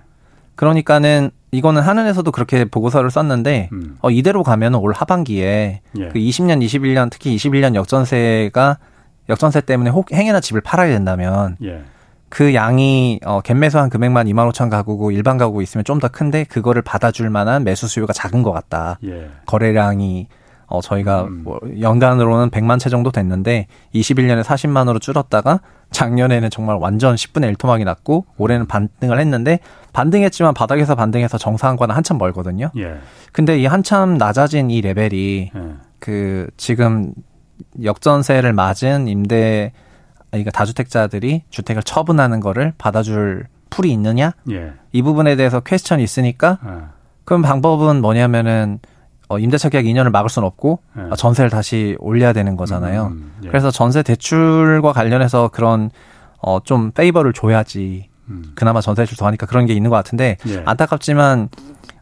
[0.55, 3.97] 그러니까는 이거는 한은에서도 그렇게 보고서를 썼는데 음.
[4.01, 6.07] 어 이대로 가면은 올 하반기에 예.
[6.07, 8.77] 그 20년, 21년 특히 21년 역전세가
[9.27, 11.81] 역전세 때문에 혹 행여나 집을 팔아야 된다면 예.
[12.29, 16.81] 그 양이 어 갭매수한 금액만 2만 5천 가구고 일반 가구 있으면 좀 더 큰데 그거를
[16.81, 18.99] 받아줄 만한 매수 수요가 작은 것 같다.
[19.03, 19.29] 예.
[19.47, 20.27] 거래량이
[20.73, 21.41] 어, 저희가 음.
[21.43, 25.59] 뭐 연간으로는 100만 채 정도 됐는데 21년에 40만으로 줄었다가
[25.91, 29.59] 작년에는 정말 완전 10분의 1 토막이 났고 올해는 반등을 했는데
[29.93, 32.71] 반등했지만 바닥에서 반등해서 정상과는 한참 멀거든요.
[32.77, 32.95] 예.
[33.31, 35.61] 근데 이 한참 낮아진 이 레벨이 예.
[35.99, 37.13] 그 지금
[37.83, 39.73] 역전세를 맞은 임대
[40.31, 44.31] 그러니까 다주택자들이 주택을 처분하는 거를 받아줄 풀이 있느냐?
[44.49, 44.73] 예.
[44.91, 46.69] 이 부분에 대해서 퀘스천이 있으니까 예.
[47.25, 48.79] 그럼 방법은 뭐냐면은
[49.33, 51.03] 어, 임대차 계약 2년을 막을 수는 없고 네.
[51.09, 53.07] 어, 전세를 다시 올려야 되는 거잖아요.
[53.07, 53.47] 음, 음, 예.
[53.47, 55.89] 그래서 전세 대출과 관련해서 그런
[56.39, 58.51] 어, 좀 페이버를 줘야지 음.
[58.55, 60.61] 그나마 전세 대출 더 하니까 그런 게 있는 것 같은데 예.
[60.65, 61.49] 안타깝지만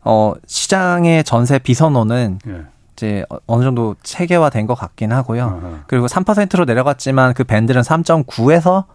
[0.03, 2.61] 어, 시장의 전세 비선호는 예.
[2.93, 5.43] 이제 어, 어느 정도 체계화된 것 같긴 하고요.
[5.43, 5.83] 아하.
[5.87, 8.85] 그리고 3%로 내려갔지만 그 밴드는 3.9에서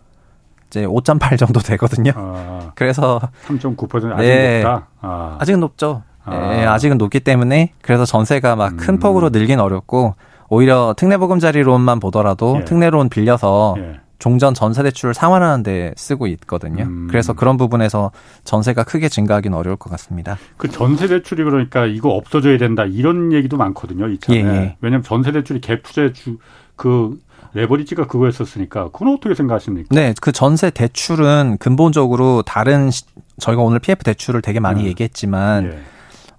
[0.69, 2.11] 이제 5.8 정도 되거든요.
[2.17, 4.89] 아, 그래서 3.9% 아직 네, 높다.
[5.01, 5.37] 아.
[5.41, 6.03] 아직은 높죠.
[6.27, 6.59] 아.
[6.59, 8.99] 예, 아직은 높기 때문에 그래서 전세가 막큰 음.
[8.99, 10.15] 폭으로 늘긴 어렵고
[10.49, 12.65] 오히려 특례보금자리론만 보더라도 예.
[12.65, 14.01] 특례론 빌려서 예.
[14.19, 16.85] 종전 전세 대출을 상환하는 데 쓰고 있거든요.
[16.85, 17.07] 음.
[17.09, 18.13] 그래서 그런 부분에서
[18.45, 20.39] 전세가 크게 증가하기는 어려울 것 같습니다.
[20.57, 24.09] 그 전세 대출이 그러니까 이거 없어져야 된다 이런 얘기도 많거든요.
[24.09, 24.39] 이참에.
[24.39, 24.77] 예, 예.
[24.81, 26.39] 왜냐하면 전세 대출이 갭 투자의 주,
[26.77, 27.19] 그
[27.53, 29.89] 레버리지가 그거였었으니까 그건 어떻게 생각하십니까?
[29.91, 33.05] 네, 그 전세 대출은 근본적으로 다른 시,
[33.39, 34.87] 저희가 오늘 PF 대출을 되게 많이 음.
[34.87, 35.79] 얘기했지만 예.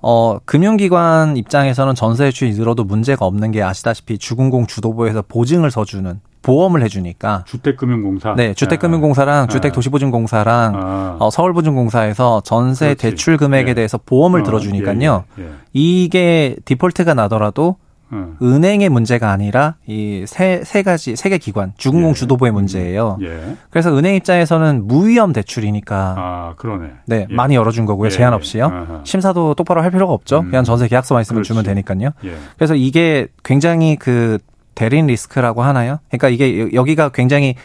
[0.01, 6.81] 어, 금융기관 입장에서는 전세 대출이 늘어도 문제가 없는 게 아시다시피 주공공 주도부에서 보증을 서주는 보험을
[6.83, 9.47] 해주니까 주택금융공사 네 주택금융공사랑 아.
[9.47, 11.17] 주택도시보증공사랑 아.
[11.19, 13.01] 어, 서울보증공사에서 전세 그렇지.
[13.01, 13.73] 대출 금액에 예.
[13.73, 15.51] 대해서 보험을 어, 들어주니까요 예, 예, 예.
[15.73, 17.75] 이게 디폴트가 나더라도
[18.11, 18.37] 음.
[18.41, 22.13] 은행의 문제가 아니라 이 세 세 가지 세 개 기관 주공공 예.
[22.13, 23.17] 주도부의 문제예요.
[23.21, 23.55] 예.
[23.69, 26.87] 그래서 은행 입장에서는 무위험 대출이니까 아 그러네.
[27.05, 27.33] 네 예.
[27.33, 28.07] 많이 열어준 거고요.
[28.07, 28.09] 예.
[28.09, 28.65] 제한 없이요.
[28.65, 29.01] 아하.
[29.03, 30.39] 심사도 똑바로 할 필요가 없죠.
[30.39, 30.49] 음.
[30.49, 31.47] 그냥 전세 계약서만 있으면 그렇지.
[31.49, 32.11] 주면 되니까요.
[32.25, 32.35] 예.
[32.57, 34.37] 그래서 이게 굉장히 그
[34.75, 35.99] 대린 리스크라고 하나요?
[36.09, 37.55] 그러니까 이게 여기가 굉장히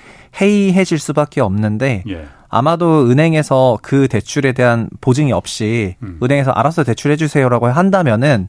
[0.40, 2.04] 해이해질 수밖에 없는데.
[2.08, 2.24] 예.
[2.54, 6.18] 아마도 은행에서 그 대출에 대한 보증이 없이 음.
[6.22, 8.46] 은행에서 알아서 대출해 주세요라고 한다면은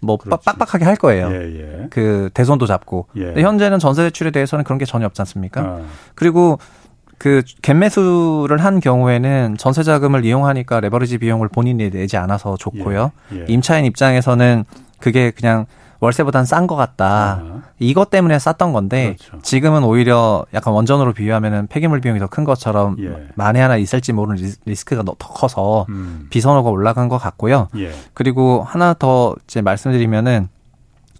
[0.00, 0.44] 뭐 그렇지.
[0.44, 1.30] 빡빡하게 할 거예요.
[1.32, 1.86] 예, 예.
[1.90, 3.06] 그 대손도 잡고.
[3.16, 3.34] 예.
[3.40, 5.60] 현재는 전세 대출에 대해서는 그런 게 전혀 없지 않습니까?
[5.60, 5.80] 아.
[6.14, 6.58] 그리고
[7.18, 13.12] 그 갭매수를 한 경우에는 전세 자금을 이용하니까 레버리지 비용을 본인이 내지 않아서 좋고요.
[13.32, 13.44] 예, 예.
[13.48, 14.64] 임차인 입장에서는
[15.00, 15.66] 그게 그냥
[16.00, 17.40] 월세보단 싼 것 같다.
[17.42, 17.62] 아.
[17.78, 19.42] 이것 때문에 쌌던 건데 그렇죠.
[19.42, 23.28] 지금은 오히려 약간 원전으로 비유하면은 폐기물 비용이 더 큰 것처럼 예.
[23.34, 26.26] 만에 하나 있을지 모르는 리스크가 더 커서 음.
[26.30, 27.68] 비선호가 올라간 것 같고요.
[27.78, 27.92] 예.
[28.14, 30.48] 그리고 하나 더 이제 말씀드리면은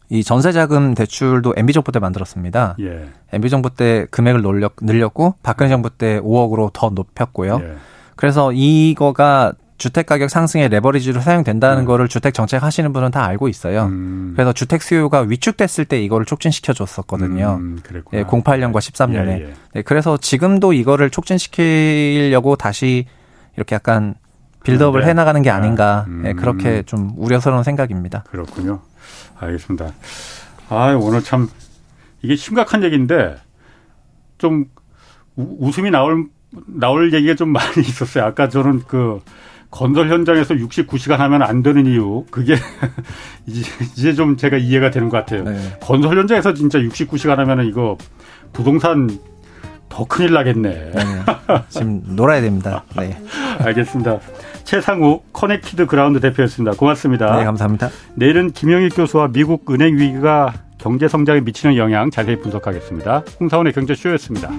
[0.09, 2.77] 이 전세자금 대출도 MB 정부 때 만들었습니다.
[2.81, 3.09] 예.
[3.33, 7.61] MB 정부 때 금액을 늘렸, 늘렸고 박근혜 정부 때 5억으로 더 높였고요.
[7.62, 7.77] 예.
[8.14, 11.85] 그래서 이거가 주택 가격 상승에 레버리지로 사용된다는 음.
[11.85, 13.85] 거를 주택 정책 하시는 분은 다 알고 있어요.
[13.85, 14.33] 음.
[14.35, 17.59] 그래서 주택 수요가 위축됐을 때 이거를 촉진시켜 줬었거든요.
[17.61, 17.79] 음,
[18.14, 19.29] 예, 08년과 13년에.
[19.29, 19.55] 예, 예.
[19.74, 23.07] 네, 그래서 지금도 이거를 촉진시키려고 다시
[23.57, 24.14] 이렇게 약간
[24.64, 25.09] 빌드업을 네.
[25.09, 26.22] 해 나가는 게 아닌가 음.
[26.22, 28.24] 네, 그렇게 좀 우려스러운 생각입니다.
[28.31, 28.81] 그렇군요.
[29.39, 29.93] 알겠습니다.
[30.68, 31.49] 아 오늘 참
[32.22, 33.37] 이게 심각한 얘기인데
[34.39, 34.64] 좀
[35.37, 36.27] 웃음이 나올
[36.66, 38.24] 나올 얘기가 좀 많이 있었어요.
[38.24, 39.20] 아까 저는 그
[39.71, 42.57] 건설 현장에서 69시간 하면 안 되는 이유 그게
[43.47, 45.45] 이제 좀 제가 이해가 되는 것 같아요.
[45.45, 45.59] 네.
[45.81, 47.97] 건설 현장에서 진짜 69시간 하면은 이거
[48.53, 49.19] 부동산
[49.89, 50.69] 더 큰일 나겠네.
[50.69, 51.03] 네.
[51.69, 52.85] 지금 놀아야 됩니다.
[52.97, 53.17] 네.
[53.59, 54.19] 알겠습니다.
[54.64, 56.77] 채상욱 커넥티드 그라운드 대표였습니다.
[56.77, 57.37] 고맙습니다.
[57.37, 57.91] 네, 감사합니다.
[58.14, 63.23] 내일은 김영익 교수와 미국 은행 위기가 경제 성장에 미치는 영향 자세히 분석하겠습니다.
[63.41, 64.51] 홍사훈의 경제쇼였습니다.